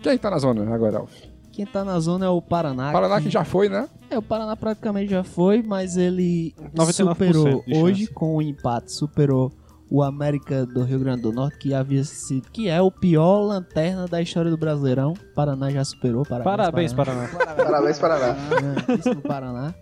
[0.00, 1.12] Quem tá na zona agora, Alf?
[1.50, 2.92] Quem tá na zona é o Paraná.
[2.92, 3.88] Paraná que já foi, né?
[4.08, 9.50] É, o Paraná praticamente já foi, mas ele 99% superou hoje com o empate, superou
[9.90, 14.06] o América do Rio Grande do Norte, que havia sido, que é o pior lanterna
[14.06, 15.14] da história do Brasileirão.
[15.34, 17.28] Paraná já superou, parabéns, Parabéns, Paraná.
[17.56, 18.36] Parabéns, Paraná.
[18.48, 18.74] Paraná.
[18.96, 19.74] Isso no Paraná.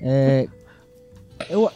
[0.00, 0.48] É,
[1.50, 1.70] eu,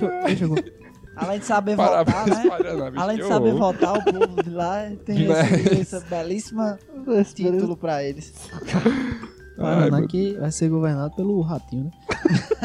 [0.00, 0.54] deixa, eu, deixa eu
[1.16, 2.50] Além de saber votar, Parabéns, né?
[2.50, 3.02] Paraná, bicho.
[3.02, 5.42] Além de saber votar, o povo de lá tem Né?
[5.54, 6.78] esse, essa belíssima
[7.34, 8.32] título pra eles.
[9.56, 11.90] Ai, Paraná meu que vai ser governado pelo Ratinho, né?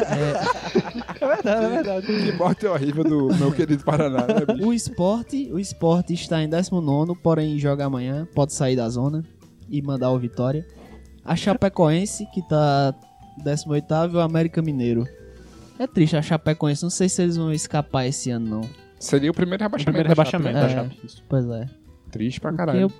[1.20, 2.06] É verdade, é verdade.
[2.06, 4.66] Que morte horrível do meu querido Paraná, né, bicho?
[4.66, 9.22] O esporte, o esporte está em 19, porém joga amanhã, pode sair da zona
[9.68, 10.66] e mandar o Vitória.
[11.24, 12.94] A Chapecoense, que tá
[13.44, 15.06] 18 e o América Mineiro.
[15.80, 18.70] É triste a Chapecoense, não sei se eles vão escapar esse ano, não.
[18.98, 19.84] Seria o primeiro O rebaixamento.
[19.96, 20.74] primeiro da Chape, rebaixamento né?
[20.74, 20.84] da É.
[20.94, 21.06] Chape.
[21.06, 21.24] Isso.
[21.28, 21.66] Pois é.
[22.10, 22.80] Triste pra Porque caralho.
[22.82, 22.92] eu,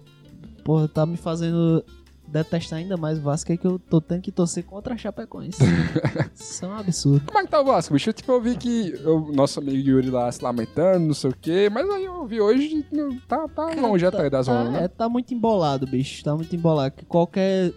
[0.65, 1.85] porra, tá me fazendo
[2.27, 5.59] detestar ainda mais o Vasco, é que eu tô tendo que torcer contra a Chapecoense.
[6.33, 7.27] Isso é um absurdo.
[7.27, 8.13] Como é que tá o Vasco, bicho?
[8.13, 11.69] Tipo, eu vi que o nosso amigo Yuri lá se lamentando, não sei o quê,
[11.71, 12.87] mas aí eu vi hoje,
[13.29, 14.85] tá, tá longe até da zona, tá, né?
[14.85, 16.23] É, tá muito embolado, bicho.
[16.25, 16.95] Tá muito embolado.
[16.97, 17.73] Que qualquer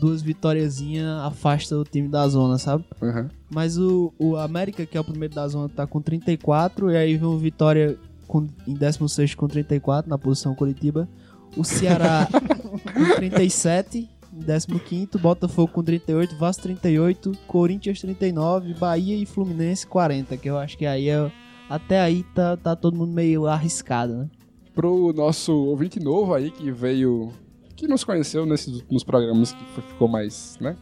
[0.00, 2.84] duas vitóriazinhas afasta o time da zona, sabe?
[3.00, 3.28] Uhum.
[3.50, 6.90] Mas o, o América, que é o primeiro da zona, tá com 34.
[6.90, 11.08] E aí vem o Vitória com, em 16 com 34, na posição Curitiba.
[11.56, 12.28] O Ceará
[12.94, 15.18] com 37, em 15.
[15.18, 20.36] Botafogo com 38, Vasco 38, Corinthians 39, Bahia e Fluminense 40.
[20.36, 21.30] Que eu acho que aí é.
[21.68, 24.28] Até aí tá, tá todo mundo meio arriscado, né?
[24.74, 27.30] Pro nosso ouvinte novo aí que veio,
[27.78, 30.76] que nos conheceu nesses últimos programas que ficou mais, né?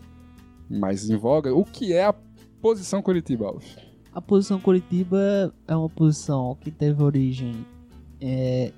[0.69, 2.15] Mais em voga, o que é a
[2.63, 3.77] posição Curitiba, Alf?
[4.15, 7.55] A posição Curitiba é uma posição que teve origem
[8.19, 8.73] é,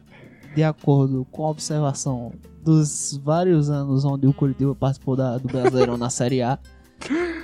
[0.54, 2.32] de acordo com a observação
[2.64, 6.58] dos vários anos onde o Curitiba participou da- do Brasileirão na Série A,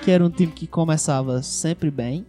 [0.02, 2.26] que era um time que começava sempre bem,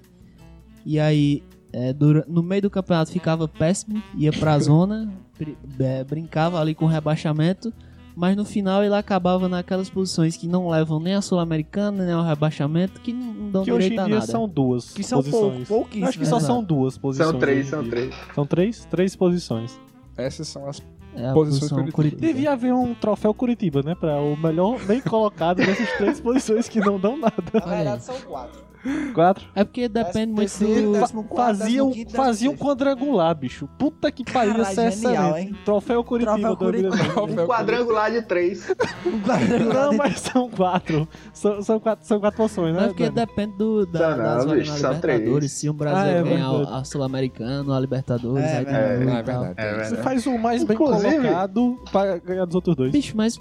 [0.85, 1.41] e aí
[1.73, 1.93] é,
[2.27, 7.73] no meio do campeonato ficava péssimo, ia pra zona, bri- é, brincava ali com rebaixamento,
[8.15, 12.23] mas no final ele acabava naquelas posições que não levam nem a Sul-Americana, nem ao
[12.23, 14.31] rebaixamento, que não, não dão Que hoje direito a em dia nada.
[14.31, 15.67] são duas Que são pou, posições.
[15.67, 16.09] pouquíssimas.
[16.09, 17.29] Acho que só são duas posições.
[17.29, 18.15] São três, hoje são três.
[18.33, 18.85] São três?
[18.85, 19.79] Três posições.
[20.17, 20.81] Essas são as
[21.15, 21.95] É Posições posição Curitiba.
[21.95, 22.21] Curitiba.
[22.21, 23.95] Devia haver um troféu Curitiba, né?
[23.95, 27.35] Pra o melhor bem colocado nessas três posições que não dão nada.
[27.53, 28.64] Na verdade, são quatro.
[29.13, 29.45] Quatro.
[29.55, 30.91] É porque depende muito do...
[30.93, 33.67] décimo quarto, Fazia, um- décimo quinto, fazia um décimo quadrangular, bicho.
[33.77, 35.47] Puta que pariu, isso é genial, excelente.
[35.49, 35.55] hein?
[35.65, 36.37] Troféu Curitiba.
[36.37, 37.23] Troféu do Curitiba.
[37.43, 38.59] Um quadrangular de três.
[38.59, 38.85] sexto.
[39.07, 41.07] Um quadrangular Não, de- mas são quatro.
[41.33, 42.85] São, são quatro, são quatro poções, Não, né?
[42.85, 43.15] é porque Dani?
[43.27, 45.39] depende do, da, Não, não, das vagas bicho, são Libertadores.
[45.39, 45.51] três.
[45.51, 46.73] Se um Brasil Ah, é ganhar verdade.
[46.79, 49.53] a Sul-Americana, a Libertadores, É, aí tem é, um é verdade.
[49.57, 50.03] É Você verdade.
[50.03, 52.91] faz o mais bem Inclusive- colocado pra ganhar dos outros dois.
[52.91, 53.39] Bicho, mas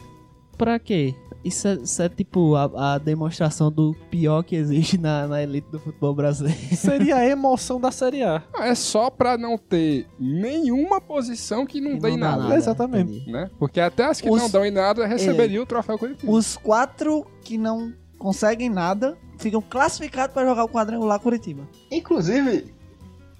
[0.56, 1.14] pra quê?
[1.44, 5.68] Isso é, isso é tipo a, a demonstração do pior que existe na, na elite
[5.70, 6.58] do futebol brasileiro.
[6.74, 8.42] Seria a emoção da Série A.
[8.54, 12.56] Ah, É só pra não ter nenhuma posição que não Que dê em dá nada.
[12.56, 13.12] Exatamente.
[13.16, 13.30] entendi.
[13.32, 13.50] Né?
[13.58, 16.32] Porque até as que Os- não dão em nada receberiam o troféu Curitiba.
[16.32, 21.68] Os quatro que não conseguem nada ficam classificados pra jogar o quadrangular Curitiba.
[21.92, 22.72] Inclusive,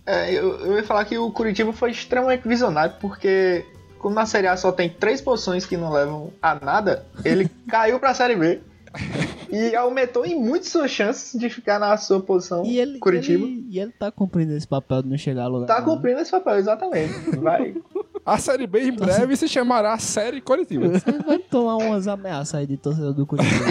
[0.04, 3.64] é, eu, eu ia falar que o Curitiba foi extremamente visionário, porque
[4.04, 7.98] como na Série A só tem três posições que não levam a nada, ele caiu
[7.98, 8.60] pra Série B
[9.50, 13.42] e aumentou em muito suas chances de ficar na sua posição E ele, Curitiba.
[13.44, 15.66] ele- e ele tá cumprindo esse papel de não chegar a lugar.
[15.66, 15.94] Tá nenhum.
[15.96, 17.12] cumprindo esse papel, exatamente.
[17.38, 17.74] Vai.
[18.26, 20.88] A Série B em breve se chamará Série Curitiba.
[21.00, 23.64] Você vai tomar umas ameaças aí de torcedor do Curitiba.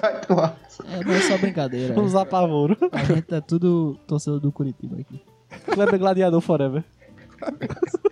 [0.00, 0.56] Vai tomar.
[0.92, 1.98] é, não é só brincadeira.
[2.00, 2.76] Uns apavoros.
[2.92, 5.20] A gente é tudo torcedor do Curitiba aqui.
[5.66, 6.82] Kleber Gladiador Forever.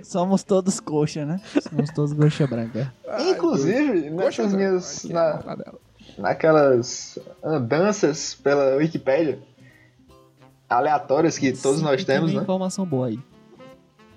[0.02, 1.40] Somos todos coxa, né?
[1.68, 2.92] Somos todos goxa branca.
[3.30, 4.98] Inclusive, Poxa, nessas minhas.
[5.04, 5.56] aqui, na-
[6.18, 9.38] naquelas andanças pela Wikipédia
[10.68, 12.42] aleatórias que todos Sim, nós tem temos, né?
[12.42, 13.18] informação boa aí.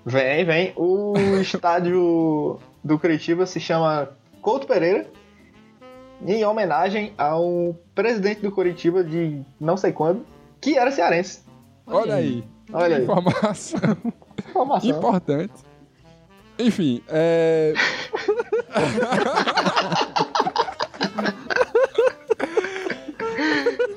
[0.06, 0.74] Vem, vem.
[0.76, 4.10] O estádio do Curitiba se chama
[4.42, 5.08] Couto Pereira,
[6.26, 10.26] em homenagem ao presidente do Curitiba de não sei quando,
[10.62, 11.42] que era cearense.
[11.88, 12.44] Olha aí.
[12.74, 13.80] Olha aí, Informação
[14.40, 14.90] informação.
[14.90, 15.54] importante.
[16.58, 17.74] Enfim, é.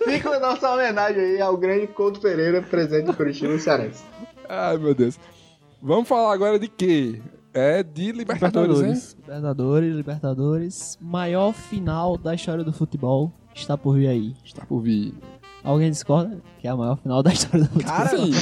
[0.05, 4.03] Fica a nossa homenagem aí ao grande Couto Pereira, presidente do Curitiba cearense.
[4.49, 5.18] Ai, meu Deus.
[5.80, 7.20] Vamos falar agora de quê?
[7.55, 8.95] É de Libertadores, hein?
[9.26, 10.99] Libertadores, Libertadores.
[11.01, 14.34] Maior final da história do futebol está por vir aí.
[14.45, 15.14] Está por vir.
[15.69, 17.95] Alguém discorda que é a maior final da história do futebol?
[17.95, 18.39] Cara, Sim, né.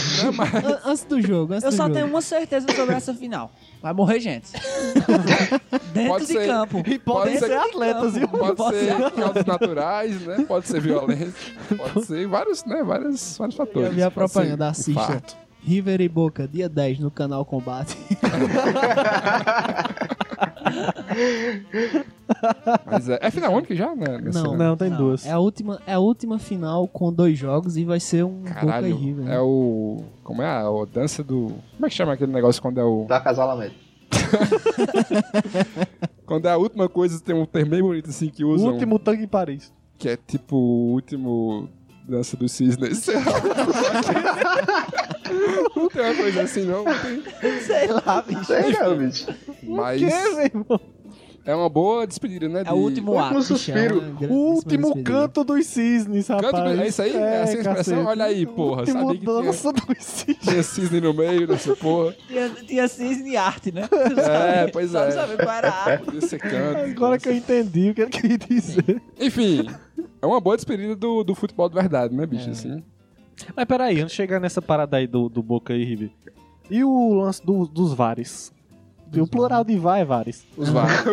[0.65, 1.95] An- Antes do jogo, antes eu do só jogo.
[1.97, 3.51] tenho uma certeza sobre essa final.
[3.83, 4.53] Vai morrer gente.
[5.93, 6.79] Dentro Pode de ser- campo.
[6.87, 8.29] E Pode podem ser- ser atletas, viu?
[8.29, 9.11] Pode, Pode ser ser.
[9.11, 10.45] causas naturais, né?
[10.47, 11.35] Pode ser violência.
[11.77, 12.83] Pode ser vários, né?
[12.85, 13.89] Vários, vários fatores.
[13.89, 14.91] Eu vi a Pode ser propaganda, assista.
[15.03, 15.37] infarto.
[15.65, 17.97] River e Boca, dia 10, no canal Combate.
[22.85, 24.19] Mas é, é final única já, né?
[24.33, 24.57] Não.
[24.57, 25.27] Não, tem Não, duas.
[25.27, 28.55] É a última, é a última final com dois jogos e vai ser um Boca
[28.55, 29.25] Caralho, River.
[29.25, 29.37] né?
[29.37, 30.03] é o...
[30.25, 31.53] Como é a, a dança do...
[31.75, 33.05] Como é que chama aquele negócio quando é o...
[33.07, 33.75] Do acasalamento.
[36.25, 38.73] Quando é a última coisa, tem um termo bem bonito assim que O usam.
[38.73, 39.73] último tanque em Paris.
[39.99, 41.69] Que é tipo o último
[42.09, 43.07] dança dos cisnes.
[45.77, 46.85] Não tem uma coisa assim, não.
[46.85, 46.95] não
[47.41, 47.61] tem.
[47.61, 48.45] Sei lá, bicho.
[48.45, 49.27] Sei não, bicho.
[49.63, 50.81] Mas Que, meu irmão?
[51.45, 52.63] é uma boa despedida, né?
[52.67, 53.43] É o último Último ato.
[53.43, 54.03] suspiro.
[54.29, 56.51] O último canto dos cisnes, rapaz.
[56.53, 57.17] Canto do- é isso aí?
[57.17, 57.75] É essa expressão?
[57.77, 57.99] cacete.
[58.09, 60.39] Olha aí, porra, Último sabia que tinha- dança dos cisnes.
[60.43, 62.17] Tinha cisne no meio dessa porra.
[62.27, 63.89] Tinha, tinha cisne e arte, né?
[64.65, 65.05] É, pois Só é.
[65.07, 66.05] não sabia qual era a arte.
[66.07, 66.81] Podia ser canto.
[66.91, 69.01] Agora que eu entendi o que ele queria dizer.
[69.21, 69.69] Enfim,
[70.21, 72.51] é uma boa despedida do, do futebol de verdade, né, bicho?
[72.51, 72.83] Assim.
[73.55, 76.11] Mas peraí, antes de chegar nessa parada aí do, do Boca e River.
[76.71, 78.53] E o lance do- dos vares?
[79.17, 80.45] O plural de VAR é vares.
[80.57, 81.07] Os vários.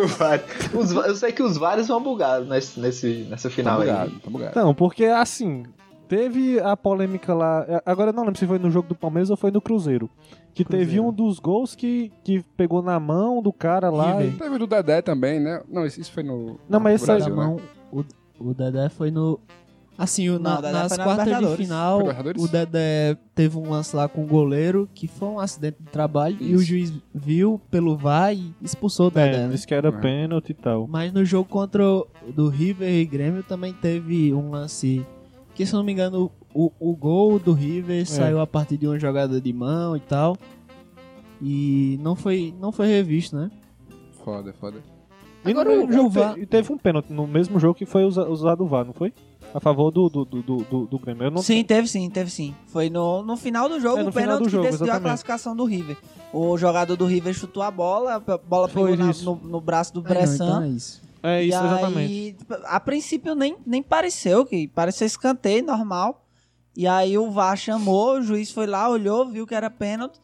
[0.74, 3.86] Os va- eu sei que os vários vão bugados nesse, nesse, nessa Tá final aí.
[3.88, 4.60] bugado, tá bugado.
[4.60, 5.62] Não, porque assim,
[6.08, 7.64] teve a polêmica lá.
[7.68, 10.10] é, Agora eu não lembro se foi no jogo do Palmeiras ou foi no Cruzeiro.
[10.52, 11.06] Que teve Cruzeiro.
[11.06, 14.22] um dos gols que, que pegou na mão do cara lá.
[14.24, 15.62] E- Teve o do Dedé também, né?
[15.68, 16.58] Não, isso foi no.
[16.68, 17.42] Não, mas no esse aí- Brasil, né?
[17.46, 17.60] mão,
[17.92, 18.04] o,
[18.40, 19.38] o Dedé foi no.
[19.96, 22.00] Assim, o- na- Não, o nas na quartas de final,
[22.36, 26.36] o Dedé teve um lance lá com o goleiro que foi um acidente de trabalho
[26.40, 26.64] e o Isso.
[26.64, 29.36] juiz viu pelo VAR e expulsou o Dedé.
[29.36, 29.48] É, né?
[29.52, 29.92] disse que era É.
[29.92, 30.88] pênalti e tal.
[30.88, 35.06] Mas no jogo contra o do River e Grêmio também teve um lance
[35.54, 38.88] que, se eu não me engano, o, o gol do River saiu a partir de
[38.88, 40.36] uma jogada de mão e tal.
[41.40, 43.50] E não foi, não foi revisto, né?
[44.24, 44.78] Foda, foda.
[45.44, 48.04] E Agora no o VAR- te- e teve um pênalti no mesmo jogo que foi
[48.04, 49.12] usa- usado o VAR, não foi?
[49.54, 51.22] A favor do, do, do, do, do- do Grêmio.
[51.24, 52.52] Eu não Sim, teve sim, teve sim.
[52.66, 55.06] Foi no, no final do jogo, É, o pênalti do jogo, que decidiu exatamente.
[55.06, 55.96] a classificação do River.
[56.32, 59.94] O jogador do River chutou a bola, a bola Foi pegou na- no, no braço
[59.94, 60.34] do não, Bressan.
[60.34, 61.02] então é isso.
[61.22, 62.36] É isso, e aí, exatamente.
[62.64, 66.20] a princípio nem, nem pareceu, que pareceu escanteio normal.
[66.76, 70.18] E aí o VAR chamou, o juiz foi lá, olhou, viu que era pênalti.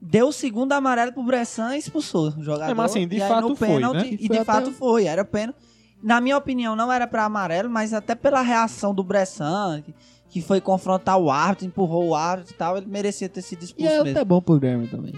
[0.00, 2.70] Deu o segundo amarelo pro Bressan e expulsou o jogador.
[2.70, 4.08] É, mas assim, de e aí fato no foi, pênalti, né?
[4.10, 5.58] E E foi de fato o- foi, era pênalti.
[6.02, 9.94] Na minha opinião, não era pra amarelo, mas até pela reação do Bressan, que
[10.30, 13.64] que foi confrontar o árbitro, empurrou o árbitro e tal, ele merecia ter sido E
[13.64, 14.10] expulso é mesmo.
[14.10, 15.14] até bom pro Grêmio também.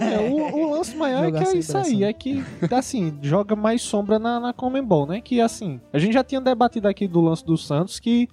[0.00, 2.42] É, o, o lance maior é que é isso aí, é que,
[2.72, 5.20] assim, joga mais sombra na, na Comembol, né?
[5.20, 8.28] Que, assim, a gente já tinha debatido aqui do lance do Santos, que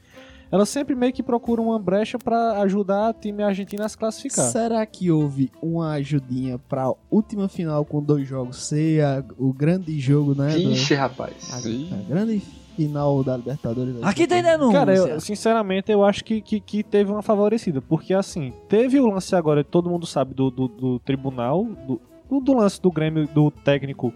[0.52, 4.45] ela sempre meio que procura uma brecha pra ajudar a time argentino a se classificar.
[4.45, 10.00] Será que houve uma ajudinha pra última final com dois jogos ser a- o grande
[10.00, 10.54] jogo, né?
[10.58, 11.34] do- Vixe, rapaz.
[11.54, 12.39] a, a grande
[12.76, 13.95] final da Libertadores.
[14.04, 14.80] Aqui tem denúncia.
[14.80, 17.82] Cara, eu, sinceramente, eu acho que, que, que teve uma favorecida.
[17.82, 22.39] Porque, assim, teve o lance agora, todo mundo sabe, do, do, do tribunal, do, do,
[22.39, 24.14] do lance do Grêmio, do técnico,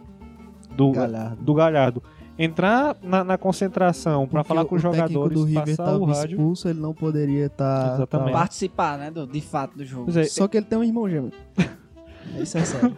[0.78, 1.44] do Galhardo.
[1.44, 2.04] do Galhardo.
[2.44, 6.32] Entrar na, na concentração pra Porque falar com os jogadores, do River passar o rádio.
[6.36, 7.94] expulso, ele não poderia estar.
[7.96, 8.32] Exatamente.
[8.34, 10.18] Participar, né, do, de fato do jogo.
[10.20, 11.32] É, Só que ele tem um irmão gêmeo.
[12.42, 12.98] Isso é sério.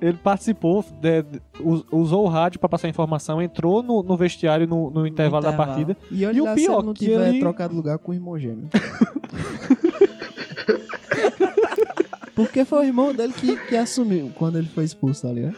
[0.00, 4.66] ele participou, de- de- us- usou o rádio pra passar informação, entrou no, no vestiário
[4.66, 5.70] no, no intervalo da intervalo.
[5.84, 5.96] partida.
[6.10, 8.14] E olha E o pior, se ele não que tiver ele- trocado lugar com o
[8.14, 8.68] irmão gêmeo.
[12.34, 15.56] Porque foi o irmão dele que, que assumiu quando ele foi expulso, tá ligado?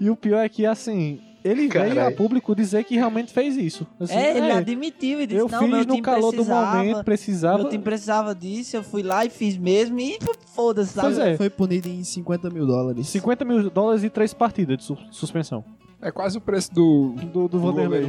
[0.00, 3.86] E o pior é que, assim, ele veio a público dizer que realmente fez isso.
[3.98, 6.44] Assim, É, ele é, admitiu e disse, eu não, fiz meu no time calor do
[6.44, 7.58] momento, precisava.
[7.58, 10.18] meu time precisava disso, eu fui lá e fiz mesmo e
[10.54, 11.08] foda-se, sabe?
[11.08, 11.36] Pois é.
[11.36, 13.06] Foi punido em 50 mil dólares.
[13.08, 15.64] 50 mil dólares e três partidas de su- suspensão.
[16.02, 17.14] É quase o preço do.
[17.30, 18.04] Do, do Vanderlei.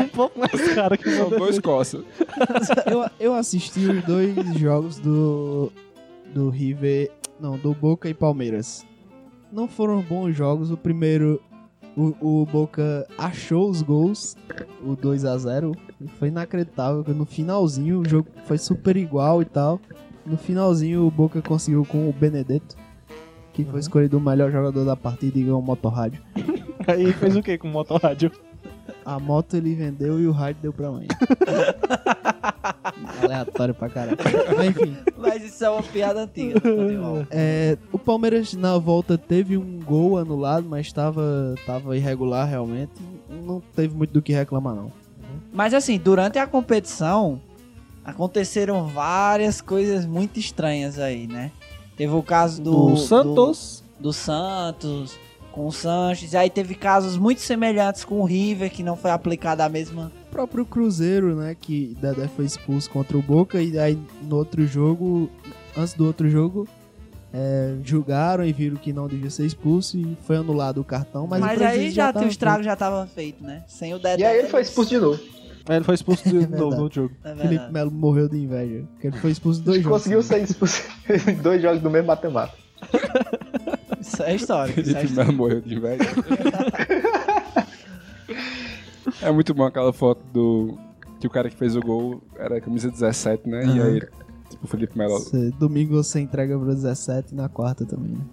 [0.00, 2.04] um pouco mais caro que o São dois coças.
[2.90, 5.72] Eu, eu assisti os dois jogos do,
[6.34, 7.10] do River,
[7.40, 8.84] não, do Boca e Palmeiras.
[9.54, 10.72] Não foram bons jogos.
[10.72, 11.40] O primeiro,
[11.96, 14.36] o, o Boca achou os gols,
[14.84, 17.04] o 2 a 0 e Foi inacreditável.
[17.14, 19.80] No finalzinho o jogo foi super igual e tal.
[20.26, 22.76] No finalzinho o Boca conseguiu com o Benedetto,
[23.52, 26.20] que foi escolhido o melhor jogador da partida e ganhou um motorrádio.
[26.88, 28.32] Aí fez o que com o motorrádio?
[29.04, 31.06] A moto ele vendeu e o rádio deu pra mãe.
[33.22, 34.16] Aleatório pra caralho.
[34.56, 34.96] Mas enfim.
[35.16, 37.26] Mas isso é uma piada antiga do futebol.
[37.30, 42.92] É, o Palmeiras na volta teve um gol anulado, mas estava tava irregular realmente.
[43.28, 44.92] Não teve muito do que reclamar, não.
[45.52, 47.40] Mas assim, durante a competição,
[48.04, 51.50] aconteceram várias coisas muito estranhas aí, né?
[51.96, 53.82] Teve o caso do, Do Santos.
[53.98, 55.18] do, do Santos
[55.52, 59.12] com o Sanches, e aí teve casos muito semelhantes com o River, que não foi
[59.12, 60.10] aplicada a mesma.
[60.34, 64.66] O próprio Cruzeiro, né, que Dedé foi expulso contra o Boca, e aí no outro
[64.66, 65.30] jogo,
[65.76, 66.66] antes do outro jogo,
[67.32, 71.28] é, julgaram e viram que não devia ser expulso e foi anulado o cartão.
[71.28, 73.62] Mas, Mas, aí já, tava o estrago já estava feito, né?
[73.68, 74.22] Sem o Dedé.
[74.22, 75.22] E aí ele foi expulso de novo.
[75.68, 77.14] Aí ele foi expulso de É novo no jogo.
[77.22, 77.42] É feito.
[77.42, 77.72] Felipe.
[77.72, 79.98] Melo morreu de inveja, porque ele foi expulso em dois jogos.
[79.98, 80.82] Conseguiu ser expulso
[81.30, 82.58] em dois jogos do mesmo matemático.
[84.00, 84.80] Isso é histórico.
[84.80, 85.14] Isso é Felipe.
[85.14, 86.04] Melo morreu de inveja.
[89.22, 90.78] é muito bom aquela foto do.
[91.20, 93.64] Que o cara que fez o gol era a camisa 17, né?
[93.64, 94.00] E aí,
[94.50, 95.18] tipo, o Felipe Melo.
[95.58, 98.24] Domingo você entrega pro 17 e na quarta também, né?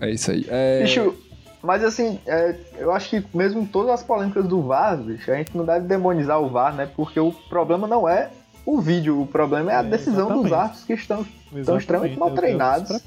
[0.00, 0.46] É isso aí.
[0.48, 0.82] É...
[0.82, 1.14] Bicho,
[1.62, 5.56] mas assim, é, eu acho que mesmo todas as polêmicas do VAR, bicho, a gente
[5.56, 6.88] não deve demonizar o VAR, né?
[6.96, 8.30] Porque o problema não é
[8.64, 11.26] o vídeo, o problema é a É, decisão dos árbitros que estão.
[11.52, 13.02] Exatamente, extremamente mal é eu treinados.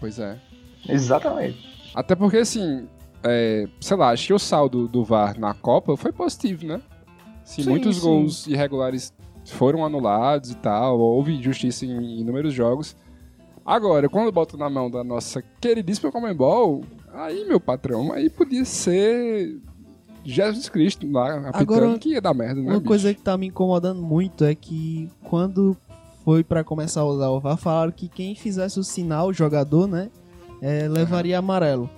[0.00, 0.38] Pois é.
[0.88, 1.90] Exatamente.
[1.94, 2.88] Até porque, assim,
[3.24, 6.80] é, sei lá, acho que o saldo do VAR na Copa foi positivo, né?
[7.44, 8.02] Sim, Sim, muitos sim.
[8.02, 9.12] gols irregulares
[9.46, 12.96] foram anulados e tal, houve justiça em inúmeros jogos.
[13.64, 19.58] Agora, quando bota na mão da nossa queridíssima Comembol, aí, meu patrão, aí podia ser
[20.22, 22.86] Jesus Cristo lá, apitando, que ia dar merda, né, Uma bicho?
[22.88, 25.76] coisa que tá me incomodando muito é que quando
[26.24, 29.86] foi pra começar a usar o VAR, falaram que quem fizesse o sinal, o jogador,
[29.86, 30.10] né,
[30.62, 31.88] é, levaria amarelo.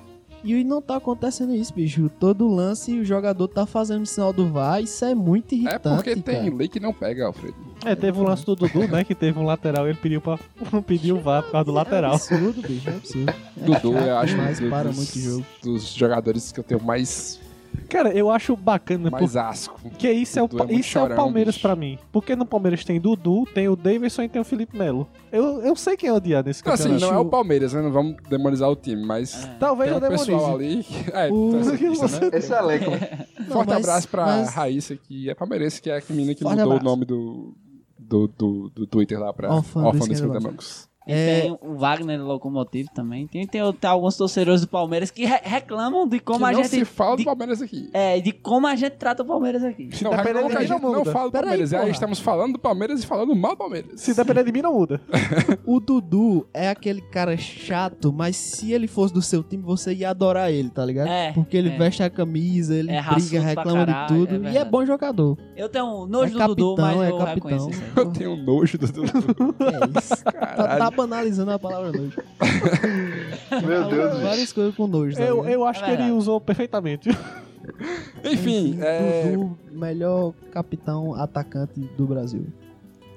[0.47, 2.09] E não tá acontecendo isso, bicho.
[2.21, 5.97] Todo lance o jogador tá fazendo o sinal do VAR, isso é muito É irritante,
[5.97, 6.55] porque tem cara.
[6.55, 7.57] lei que não pega, Alfredo.
[7.85, 9.03] É, teve um lance do Dudu, né?
[9.03, 10.39] Que teve um lateral, ele pediu pra
[10.87, 12.15] pediu o VAR por causa do É lateral.
[12.15, 13.31] absurdo, bicho, é absurdo.
[13.61, 15.47] É Dudu, chato eu acho demais, do- para dos, muito jogo.
[15.63, 17.41] dos jogadores que eu tenho mais,
[17.89, 19.81] Cara, eu acho bacana mais asco.
[19.83, 21.63] porque isso é o, é isso é o chorão, Palmeiras bicho.
[21.67, 21.99] pra mim.
[22.11, 25.09] Porque no Palmeiras tem Dudu, tem o Davidson e tem o Felipe Melo.
[25.31, 27.83] Eu, eu sei quem é odiar nesse Então, assim, não é o Palmeiras, né?
[27.83, 30.87] Não vamos demonizar o time, mas Talvez tem eu um pessoal demonize.
[30.89, 31.07] ali.
[31.13, 32.31] É, O- é santista, né?
[32.39, 32.91] Esse elenco.
[33.47, 36.43] Não, Forte mas- abraço pra mas- Raíssa, que é palmeirense, que é a menina que
[36.43, 36.87] Forte mudou abraço.
[36.87, 37.55] o nome do,
[37.99, 41.41] do, do, do Twitter lá pra Órfã do Órfã E É.
[41.43, 43.27] tem o Wagner Locomotivo também.
[43.27, 46.63] Tem, tem, tem alguns torcedores do Palmeiras que re- reclamam de como que a não
[46.63, 46.69] gente.
[46.71, 47.89] se fala de, do Palmeiras aqui.
[47.93, 49.89] É, de como a gente trata o Palmeiras aqui.
[50.03, 51.13] Não, depender reclama de mim, gente não não muda.
[51.13, 51.73] fala do Pera aí, Palmeiras.
[51.73, 51.91] Aí porra.
[51.93, 54.01] estamos falando do Palmeiras e falando mal do Palmeiras.
[54.01, 55.01] Se depender de mim, não muda.
[55.65, 60.11] O Dudu é aquele cara chato, mas se ele fosse do seu time, você ia
[60.11, 61.09] adorar ele, tá ligado?
[61.09, 61.77] É, Porque ele é.
[61.79, 64.47] veste a camisa, ele É briga, reclama caralho, de tudo.
[64.47, 65.37] é e é bom jogador.
[65.57, 67.35] Eu tenho nojo É do Dudu, capitão, mas é eu capitão.
[67.35, 67.91] reconheço isso aí.
[67.97, 69.57] Eu tenho nojo do Dudu.
[69.67, 70.25] É isso.
[70.25, 70.79] tá, Caralho.
[70.79, 72.23] tá banalizando a palavra nojo.
[73.67, 74.21] Meu Deus.
[74.21, 75.17] Várias coisas com nojo.
[75.17, 77.11] Tá Eu, eu acho É que ele usou perfeitamente.
[78.25, 79.31] Enfim, é...
[79.31, 82.47] Dudu, melhor capitão atacante do Brasil.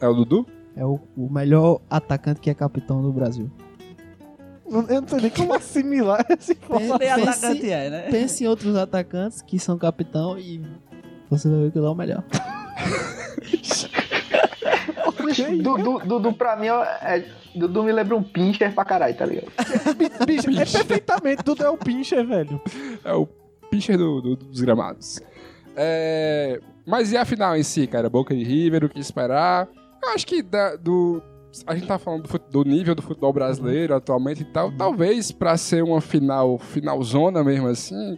[0.01, 0.45] é o Dudu?
[0.75, 3.49] É o, o melhor atacante que é capitão do Brasil.
[4.71, 8.01] Eu não sei nem como assimilar esse Pense, é, né?
[8.11, 10.61] pense em outros atacantes que são capitão e
[11.30, 12.23] você vai ver que ele é o melhor.
[15.61, 17.23] Dudu, Dudu, pra mim, é,
[17.55, 19.51] Dudu me lembra um pincher pra caralho, tá ligado?
[20.25, 20.49] bicho.
[20.49, 22.61] É perfeitamente, tudo é o pincher, velho.
[23.03, 23.27] É o
[23.69, 25.21] pitcher do- do- dos gramados.
[25.75, 28.09] É, Mas e a final em si, cara?
[28.09, 29.67] Boca de River, o que esperar?
[30.03, 31.21] Eu acho que da- do...
[31.67, 34.71] A gente tá falando do, do nível do futebol brasileiro atualmente e tal.
[34.71, 38.17] Talvez pra ser uma final, finalzona mesmo assim,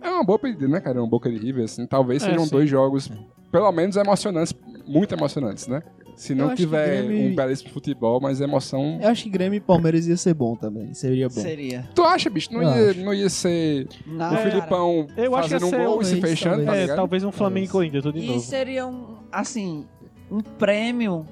[0.00, 1.00] é uma boa pedida, né, cara?
[1.00, 1.86] Uma Boca de River, assim.
[1.86, 2.50] Talvez É, sejam sim.
[2.50, 3.10] dois jogos,
[3.54, 4.52] pelo menos emocionantes,
[4.84, 5.80] muito emocionantes, né?
[6.16, 8.98] Se não tiver Grêmio- um belíssimo futebol, mas emoção...
[9.00, 10.92] Eu acho que Grêmio e Palmeiras ia ser bom também.
[10.92, 11.40] Seria bom.
[11.40, 11.88] Seria.
[11.94, 12.52] Tu acha, bicho?
[12.52, 13.00] Não Eu ia, acho.
[13.04, 14.36] não ia ser Não, o.
[14.38, 16.78] Filipão Eu acho que fazendo um gol e se talvez, fechando, tá talvez.
[16.78, 16.96] É, ligado?
[16.96, 18.40] talvez um Flamengo e Corinthians, tudo de E novo.
[18.40, 19.86] seria um, assim,
[20.30, 21.24] um prêmio.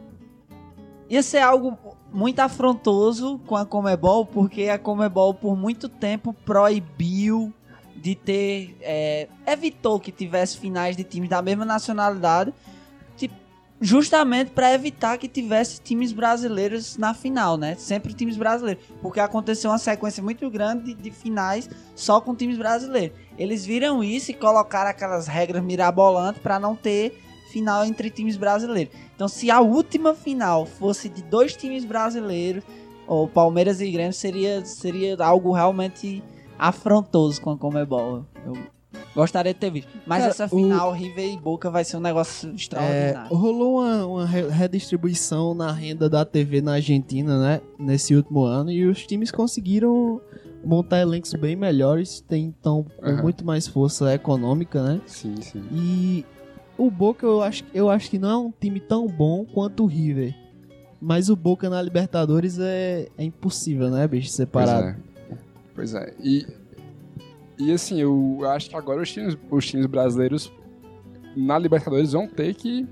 [1.11, 1.77] Ia ser algo
[2.13, 7.53] muito afrontoso com a Comebol, porque a Comebol por muito tempo proibiu
[8.03, 8.77] de ter.
[8.81, 12.53] é, evitou que tivesse finais de times da mesma nacionalidade,
[13.17, 13.35] tipo,
[13.81, 17.77] justamente para evitar que tivesse times brasileiros na final, né?
[17.79, 18.85] Sempre times brasileiros.
[19.01, 23.17] Porque aconteceu uma sequência muito grande de, de finais só com times brasileiros.
[23.39, 27.23] Eles viram isso e colocaram aquelas regras mirabolantes para não ter
[27.53, 28.93] final entre times brasileiros.
[29.15, 32.65] Então, se a última final fosse de dois times brasileiros,
[33.07, 36.23] ou Palmeiras e Grêmio, seria, seria algo realmente
[36.69, 38.25] afrontoso com a Comebol.
[38.45, 38.57] Eu
[39.15, 39.89] gostaria de ter visto.
[40.07, 43.37] Mas Cara, essa o- final, River e Boca, vai ser um negócio É, extraordinário.
[43.37, 47.61] rolou uma, uma re- redistribuição na renda da TV na Argentina, né?
[47.79, 48.71] Nesse último ano.
[48.71, 50.21] E os times conseguiram
[50.65, 52.21] montar elencos bem melhores.
[52.21, 53.23] Tem, então, com Aham.
[53.23, 55.01] muito mais força econômica, né?
[55.07, 55.63] Sim, sim.
[55.73, 56.25] E
[56.79, 59.87] o Boca eu acho, eu acho que não é um time tão bom quanto o
[59.87, 60.35] River.
[61.01, 64.29] Mas o Boca na Libertadores é, é impossível, né, bicho?
[64.29, 64.97] Pois Separado.
[65.73, 65.75] É.
[65.75, 66.15] Pois é.
[66.23, 66.47] E,
[67.59, 70.53] e assim, eu acho que agora os times, os times brasileiros
[71.37, 72.87] na Libertadores vão ter que,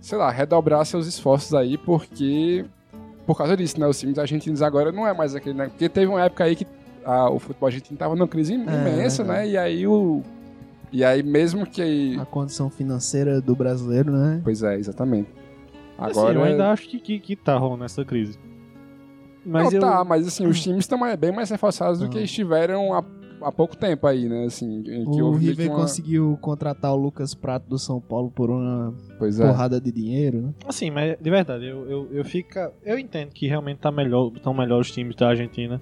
[0.00, 2.64] sei lá, redobrar seus esforços aí, porque.
[3.26, 3.86] Por causa disso, né?
[3.86, 5.68] Os times argentinos agora não é mais aquele, né?
[5.68, 6.66] Porque teve uma época aí que
[7.04, 9.46] a- o futebol argentino tava numa crise imensa, verdade.
[9.46, 9.48] né?
[9.50, 10.22] E aí o.
[10.90, 12.16] E aí mesmo que.
[12.18, 14.40] A condição financeira do brasileiro, né?
[14.42, 15.28] Pois é, exatamente.
[15.98, 16.34] Assim, Agora.
[16.38, 18.38] eu ainda acho que, que, que tá rolando essa crise.
[19.48, 19.80] Mas não, eu...
[19.80, 23.02] tá, mas assim, os times estão bem mais reforçados do que estiveram há,
[23.40, 24.44] há pouco tempo aí, né?
[24.44, 25.80] Assim, em que O River que uma...
[25.80, 29.46] conseguiu contratar o Lucas Prato do São Paulo por uma Pois é.
[29.46, 30.54] porrada de dinheiro, né?
[30.66, 32.58] Assim, mas de verdade, eu, eu, eu fico.
[32.84, 35.80] Eu entendo que realmente tá melhor, estão melhor os times da Argentina.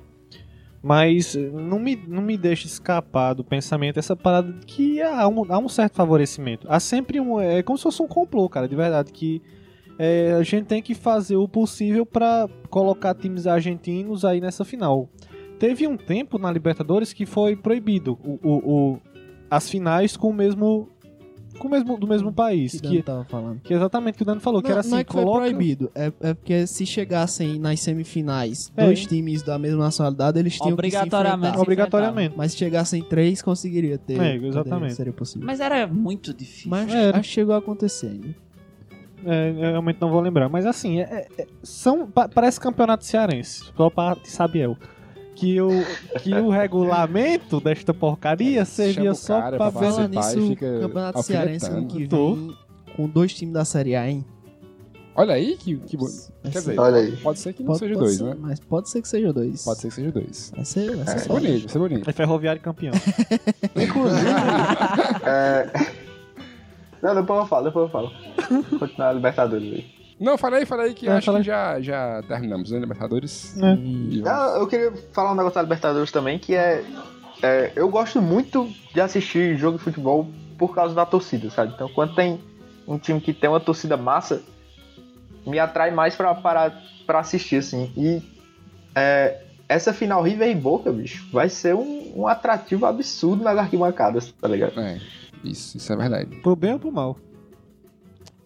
[0.80, 5.44] Mas não me, não me deixa escapar do pensamento essa parada de que há um,
[5.52, 6.68] há um certo favorecimento.
[6.70, 7.40] Há sempre um.
[7.40, 9.10] É como se fosse um complô, cara, de verdade.
[9.10, 9.42] Que
[9.98, 15.08] é, a gente tem que fazer o possível pra colocar times argentinos aí nessa final.
[15.58, 18.56] Teve um tempo na Libertadores que foi proibido o, o,
[18.92, 19.00] o-
[19.50, 20.88] as finais com o mesmo.
[21.58, 22.72] Com o mesmo, do mesmo país.
[22.78, 23.60] Que Que, tava falando.
[23.62, 25.10] que é exatamente o que o Dano falou, que não, era assim, não é que
[25.10, 25.40] coloca...
[25.40, 28.84] foi proibido, é, é porque se chegassem nas semifinais É.
[28.84, 31.58] dois times da mesma nacionalidade, eles tinham que se Obrigatoriamente.
[31.58, 32.34] Obrigatoriamente.
[32.36, 34.20] Mas se chegassem três, conseguiria ter.
[34.20, 34.68] É, exatamente.
[34.68, 35.46] poderia- Seria possível.
[35.46, 36.68] Mas era muito difícil.
[36.70, 38.34] Mas que chegou a acontecer ainda.
[39.26, 40.48] É, eu realmente não vou lembrar.
[40.48, 44.76] Mas assim, é- é- são, pa- parece campeonato cearense, só para Sabiel.
[45.34, 45.68] Que o,
[46.22, 49.86] que o regulamento desta porcaria servia o só cara pra ver.
[50.04, 52.56] e nisso, fica Campeonato Cearense ano que vem,
[52.96, 54.24] com dois times da Série A, hein?
[55.14, 56.06] Olha aí que, que bo-
[56.42, 57.16] Vai Quer dizer, Olha aí.
[57.18, 58.36] pode ser que não pode- seja pode dois, ser, né?
[58.38, 59.62] Mas pode ser que seja dois.
[59.64, 60.52] Pode ser que seja dois.
[60.56, 61.40] Vai ser, vai ser foda.
[61.40, 62.10] bonito, vai ser bonito.
[62.10, 62.92] É ferroviário campeão.
[63.76, 64.26] Inclusive.
[65.24, 66.05] é...
[67.06, 68.10] Não, depois eu falo, depois eu falo.
[68.80, 69.86] Continuar a Libertadores aí.
[70.18, 72.80] Não, falei, falei que É, acho que já, já terminamos, né?
[72.80, 73.56] Libertadores.
[73.62, 73.74] É.
[73.76, 76.82] E Ah, eu queria falar um negócio da Libertadores também, que é,
[77.42, 80.26] é, Eu gosto muito de assistir jogo de futebol
[80.58, 81.74] por causa da torcida, sabe?
[81.74, 82.40] Então, quando tem
[82.88, 84.42] um time que tem uma torcida massa,
[85.46, 86.72] me atrai mais pra, para,
[87.06, 87.92] pra assistir, assim.
[87.96, 88.20] E
[88.96, 94.32] é, essa final River e Boca, bicho, vai ser um, um atrativo absurdo nas arquibancadas,
[94.40, 94.80] tá ligado?
[94.80, 94.98] É,
[95.44, 96.36] isso, isso é verdade.
[96.42, 97.16] Pro bem ou pro mal?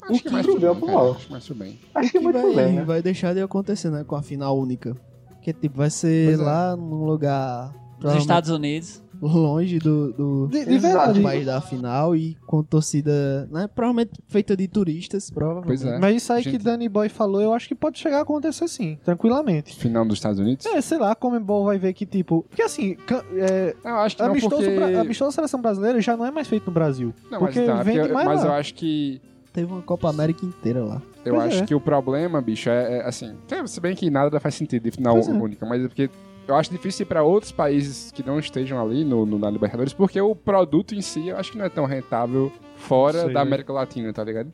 [0.03, 0.99] Acho que é mais pro bem ou pro cara.
[0.99, 1.13] mal?
[1.13, 1.79] Acho que mais pro bem.
[1.95, 2.85] Acho que é que muito vai, bem, né?
[2.85, 4.05] vai deixar de acontecer, né?
[4.05, 4.97] Com a final única.
[5.43, 6.43] Que tipo, vai ser Pois é.
[6.43, 9.03] lá num lugar Nos Estados Unidos.
[9.21, 11.21] Longe do, do, De, de verdade.
[11.21, 13.69] país da final e com torcida, né?
[13.75, 15.67] Provavelmente feita de turistas, provavelmente.
[15.67, 15.99] Pois é.
[15.99, 16.59] Mas isso aí Gente.
[16.59, 19.77] que Danny Boy falou, eu acho que pode chegar a acontecer sim, tranquilamente.
[19.77, 20.65] Final dos Estados Unidos?
[20.67, 22.45] É, sei lá, a Comembol vai ver que, tipo...
[22.49, 22.97] Porque assim,
[23.35, 24.77] é, Eu acho que não, amistoso, porque...
[24.77, 27.13] pra- amistoso da seleção brasileira já não é mais feito no Brasil.
[27.31, 28.47] Não, mas, porque tá, vende porque- mais mas lá.
[28.47, 29.21] eu acho que
[29.53, 31.03] Teve uma Copa América inteira lá.
[31.25, 31.67] Eu Pois acho é.
[31.67, 33.35] que o problema, bicho, é, é, assim.
[33.67, 35.33] Se bem que nada faz sentido de final Pois é.
[35.33, 36.09] única, mas é porque
[36.51, 39.93] eu acho difícil ir pra outros países que não estejam ali no, no- na Libertadores,
[39.93, 43.33] porque o produto em si eu acho que não é tão rentável fora Sei.
[43.33, 44.53] da América Latina, tá ligado?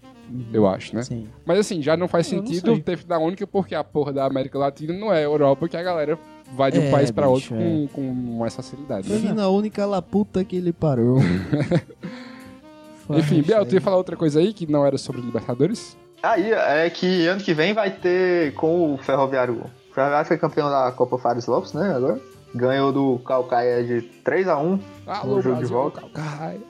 [0.52, 1.02] Eu acho, né?
[1.02, 1.28] Sim.
[1.44, 4.92] Mas assim, já não faz sentido ter final única porque a porra da América Latina
[4.92, 6.18] não é a Europa que a galera
[6.54, 8.02] vai de um É, país pra bicho, outro com, com
[8.38, 9.08] mais facilidade.
[9.08, 9.18] né?
[9.18, 11.18] Final única lá, puta que ele parou.
[13.06, 15.96] Foi Enfim, Biel, tu ia falar outra coisa aí que não era sobre Libertadores?
[16.22, 19.62] Aí, é que ano que vem vai ter com o Ferroviário.
[19.96, 21.94] O Ferroviário foi campeão da Copa Fares Lopes, né?
[21.94, 22.20] Agora.
[22.54, 26.02] Ganhou do Calcaia de 3x1 Alô, no jogo de Brasil, volta.
[26.02, 26.60] Calcaia.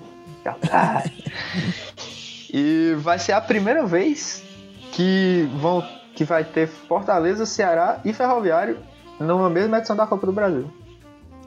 [2.54, 4.44] e vai ser a primeira vez
[4.92, 8.78] que vão que vai ter Fortaleza, Ceará e Ferroviário
[9.18, 10.70] numa mesma edição da Copa do Brasil.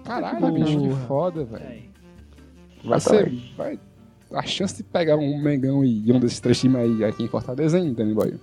[0.04, 0.52] Caralho, Porra.
[0.52, 1.84] bicho, que foda, velho.
[2.84, 3.32] Vai ser.
[3.56, 3.80] Vai,
[4.34, 7.80] a chance de pegar um Mengão e um desses três times aí aqui em Fortaleza,
[7.80, 8.38] hein, Danny Boy?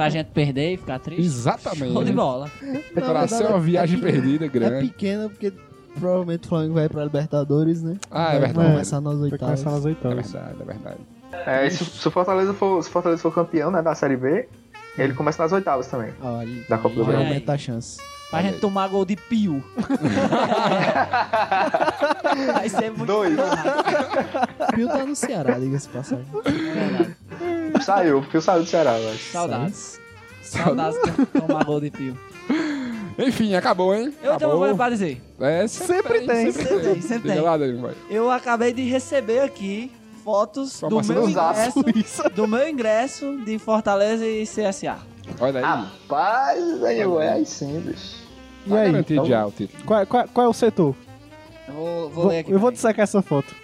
[0.00, 1.20] Pra gente perder e ficar triste.
[1.22, 1.92] Exatamente.
[1.92, 2.50] Show de bola.
[2.94, 4.86] Pra ser uma viagem é- perdida É grande.
[4.88, 5.52] pequena porque
[5.98, 7.96] provavelmente o Flamengo vai pra Libertadores, né?
[8.10, 8.70] Ah, é vai verdade.
[8.70, 9.62] começar nas Vai oitavas.
[9.62, 10.32] começar nas É oitavas.
[10.32, 10.98] verdade, é verdade.
[11.46, 14.48] É, se, se o Fortaleza for, se o Fortaleza for campeão né, da Série B,
[14.96, 16.12] ele começa nas oitavas também.
[16.22, 17.26] Olha, Da Copa do Brasil.
[17.26, 17.98] aumenta a chance.
[18.30, 18.60] Pra Olha gente aí.
[18.60, 19.62] tomar gol de pio.
[22.54, 23.36] Vai ser muito Dois.
[24.74, 26.24] Pio tá no Ceará, diga-se passagem.
[26.44, 27.16] verdade.
[27.84, 29.32] Saiu, porque saiu do Ceará, acho.
[29.32, 30.00] Saudades.
[30.42, 32.18] Saudades de tomar gol de pio.
[33.18, 34.06] Enfim, acabou, hein?
[34.06, 34.58] Eu tenho uma acabou.
[34.58, 35.22] coisa pra dizer.
[35.40, 36.50] É, Sempre tem.
[36.52, 37.40] Sempre tem, sempre tem.
[37.40, 37.58] lá.
[38.08, 39.92] Eu acabei de receber aqui
[40.24, 41.82] fotos do meu, ingresso,
[42.34, 44.98] do meu ingresso de Fortaleza e CSA.
[45.38, 45.64] Olha aí.
[45.64, 48.16] Rapaz, aí, ué, aí sim, bicho.
[48.66, 48.92] E Tá aí?
[48.98, 49.84] então- já o título.
[49.84, 50.94] Qual, qual- qual é o setor?
[51.68, 52.50] Eu vou, vou Vou- ler aqui.
[52.52, 53.54] eu vou dissecar essa foto.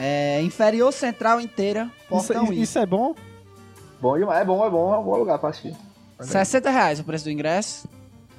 [0.00, 2.62] É, inferior central inteira, Isso, portão I.
[2.62, 3.14] isso é bom?
[4.00, 5.74] Bom demais, é bom, é bom, é um bom lugar pra assistir.
[6.20, 7.88] 60 reais o preço do ingresso.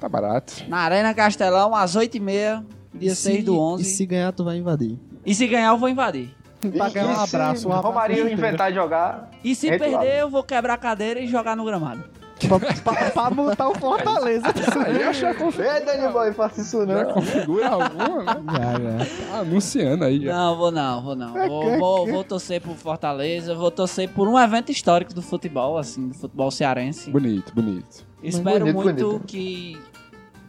[0.00, 0.54] Tá barato.
[0.68, 3.82] Na Arena Castelão, às 8h30, dia E 6 se- do 11.
[3.82, 4.98] E se ganhar, tu vai invadir.
[5.26, 6.34] E se ganhar, eu vou invadir.
[6.76, 9.30] Pra ganhar um e se abraço, um abraço Romarinho inventar de jogar.
[9.44, 9.98] E se Entre lá.
[9.98, 12.04] perder, eu vou quebrar a cadeira e jogar no gramado.
[12.48, 14.44] Pra, pra, pra botar o Fortaleza.
[14.86, 15.64] Aí eu já confio.
[15.64, 17.12] Ei, Dani Boy, faça isso Já não.
[17.14, 18.42] configura alguma, né?
[18.50, 19.30] Já, já.
[19.30, 20.32] Tá anunciando aí já.
[20.32, 21.36] Não, vou não, vou não.
[21.38, 25.76] É Vou, vou, vou torcer por Fortaleza, vou torcer por um evento histórico do futebol,
[25.78, 27.10] assim, do futebol cearense.
[27.10, 28.04] Bonito, bonito.
[28.22, 29.24] Espero bonito, muito bonito.
[29.26, 29.80] que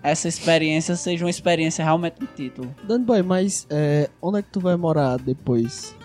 [0.03, 2.73] essa experiência seja uma experiência realmente de título.
[2.83, 5.95] Dani Boy, mas é, onde é que tu vai morar depois?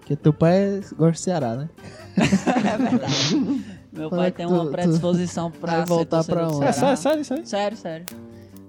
[0.00, 1.68] Porque teu pai gosta de Ceará, né?
[2.16, 3.64] É verdade.
[3.96, 6.64] Meu Como pai é tem tu- uma tu predisposição pra vai ser voltar pra onde?
[6.66, 6.96] É Ceará.
[6.96, 7.46] sério, sério, sério.
[7.46, 8.06] Sério, sério.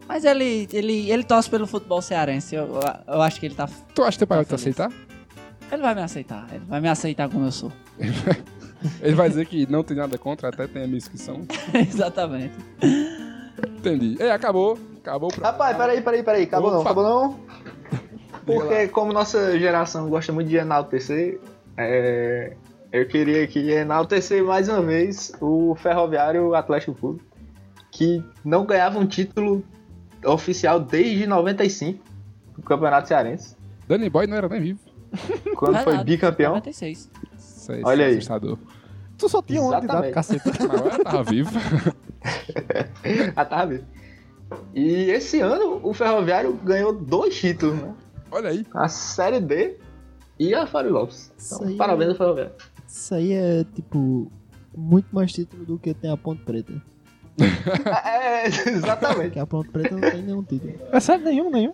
[0.08, 2.56] Mas ele, ele, ele torce pelo futebol cearense.
[2.56, 3.68] Eu, eu acho que ele tá.
[3.94, 4.80] Tu acha que teu pai vai te Tá feliz.
[4.80, 4.98] aceitar?
[5.70, 6.48] Ele vai me aceitar.
[6.54, 7.72] Ele vai me aceitar como eu sou.
[9.02, 11.42] Ele vai dizer que não tem nada contra, até tem a minha inscrição.
[11.74, 12.54] Exatamente.
[13.80, 14.16] Entendi.
[14.20, 14.78] Ei, acabou.
[15.02, 15.52] Acabou o programa.
[15.52, 16.44] Rapaz, peraí, peraí, peraí.
[16.44, 16.90] Acabou não, Opa.
[16.92, 17.40] acabou não.
[18.46, 21.40] Porque como nossa geração gosta muito de enaltecer,
[21.76, 22.56] é,
[22.92, 27.22] eu queria aqui enaltecer mais uma vez o Ferroviário Atlético Clube,
[27.92, 29.64] que não ganhava um título
[30.26, 32.04] oficial desde 95
[32.56, 33.56] do Campeonato Cearense,
[33.88, 34.80] Danny Boy não era nem vivo.
[35.56, 36.56] quando foi Verdade, bicampeão.
[36.56, 37.10] 96.
[37.38, 38.40] Isso é, Olha isso aí.
[39.18, 40.44] Tu só tinha um ano de idade, caceta.
[40.46, 41.52] Mas agora tava vivo.
[43.36, 43.86] Ah, tá vendo?
[44.74, 47.94] E esse ano o Ferroviário ganhou dois títulos, né?
[48.30, 48.66] Olha aí.
[48.74, 49.78] A Série D
[50.38, 51.32] e a Fábio Lopes.
[51.46, 52.54] Então, parabéns ao Ferroviário.
[52.98, 54.32] Isso aí é, tipo,
[54.76, 56.74] muito mais título do que tem a Ponte Preta.
[58.04, 59.22] É, exatamente.
[59.28, 60.74] Porque a Ponte Preta não tem nenhum título.
[60.92, 61.74] É sério, nenhum, nenhum.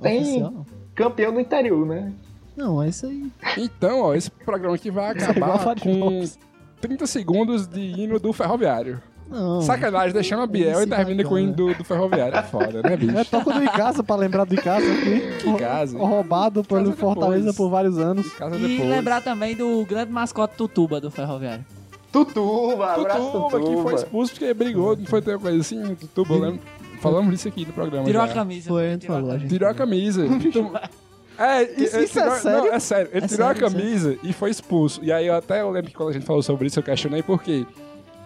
[0.00, 0.66] Tem- Oficial.
[0.94, 2.12] Campeão do interior, né?
[2.56, 3.30] Não, é isso aí.
[3.58, 6.38] Então, ó, esse programa aqui vai é acabar Fábio com Lopes.
[6.80, 9.00] 30 segundos de hino do Ferroviário.
[9.32, 9.62] Não.
[9.62, 12.36] Sacanagem, deixando a Biel e termina com o hino do, do Ferroviário.
[12.36, 13.16] É foda, né, bicho?
[13.18, 15.20] É toco do Icasa pra lembrar do Icasa aqui.
[15.42, 15.98] Que casa.
[15.98, 17.56] Roubado pelo Casa Fortaleza depois.
[17.56, 18.24] por vários anos.
[18.24, 18.88] De casa E depois.
[18.90, 21.64] lembrar também do grande mascote Tutuba do Ferroviário.
[22.12, 23.74] Tutuba, abraço Tutuba, Tutuba.
[23.76, 26.60] que foi expulso porque brigou, não foi ter uma coisa assim, Tutuba, eu lembro.
[27.00, 28.04] Falamos disso aqui no programa.
[28.04, 28.34] Tirou a já.
[28.34, 28.68] camisa.
[28.68, 29.48] Foi, a gente tirou a falou, a camisa.
[29.48, 30.26] gente Tirou a camisa.
[31.38, 32.58] Então, É, Isso- isso é tirou- sério?
[32.66, 33.10] Não, é sério.
[33.12, 33.82] Ele É tirou a sério, sério.
[33.84, 35.00] camisa e foi expulso.
[35.02, 37.22] E aí eu até eu lembro que quando a gente falou sobre isso, eu questionei
[37.22, 37.66] por quê.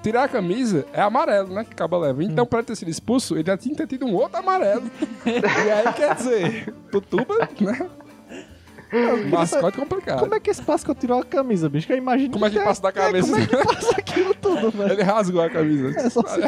[0.06, 1.64] Tirar a camisa é amarelo, né?
[1.64, 2.22] Que acaba leva.
[2.22, 4.84] Então, pra ele ter sido expulso, ele já tinha tido um outro amarelo.
[5.26, 7.90] e aí, quer dizer, Tutuba, né?
[9.28, 10.20] Mascote complicado.
[10.20, 11.88] Como é que esse Páscoa tirou a camisa, bicho?
[11.88, 13.28] Que eu imagino Como é que passa da cabeça?
[13.28, 14.92] como é que passa aquilo tudo, velho?
[14.92, 15.98] Ele rasgou a camisa.
[15.98, 16.38] É só se.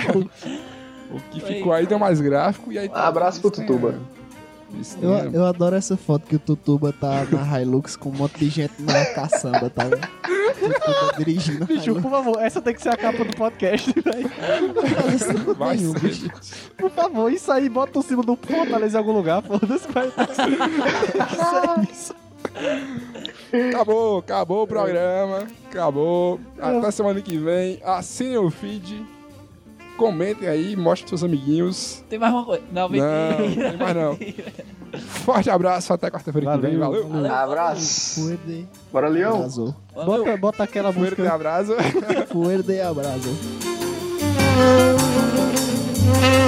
[1.11, 2.89] O que ficou aí deu mais gráfico e aí...
[2.95, 3.97] Abraço pro Tutuba.
[5.01, 8.49] Eu, eu adoro essa foto que o Tutuba tá na Hilux com um monte de
[8.51, 10.07] gente na caçamba, tá vendo?
[10.59, 14.31] Tutuba dirigindo Bicho, por favor, essa tem que ser a capa do podcast, velho.
[15.57, 16.01] Vai nenhum, ser.
[16.01, 16.31] bicho.
[16.77, 20.09] Por favor, isso aí, bota o símbolo do Fortaleza em algum lugar, foda-se, vai.
[20.09, 22.15] Isso é isso.
[23.71, 25.47] Acabou, acabou o programa.
[25.71, 26.41] Acabou.
[26.61, 27.81] Até semana que vem.
[27.85, 29.05] Assinem o feed.
[29.99, 32.03] Comentem aí, mostrem pros seus amiguinhos.
[32.09, 32.63] Tem mais uma coisa.
[32.73, 33.69] Não, Não, não mentira.
[33.71, 34.17] tem mais não.
[35.25, 36.79] Forte abraço, até quarta-feira que vem.
[36.79, 37.07] Valeu.
[37.09, 37.35] Valeu.
[37.35, 38.21] Abraço.
[38.23, 39.37] Fuerde Bora, Leão.
[39.37, 39.77] abraço.
[39.95, 41.35] Bota, bota aquela Fuerte música.
[41.35, 41.73] abraço.
[42.33, 43.29] Fuerde abraço.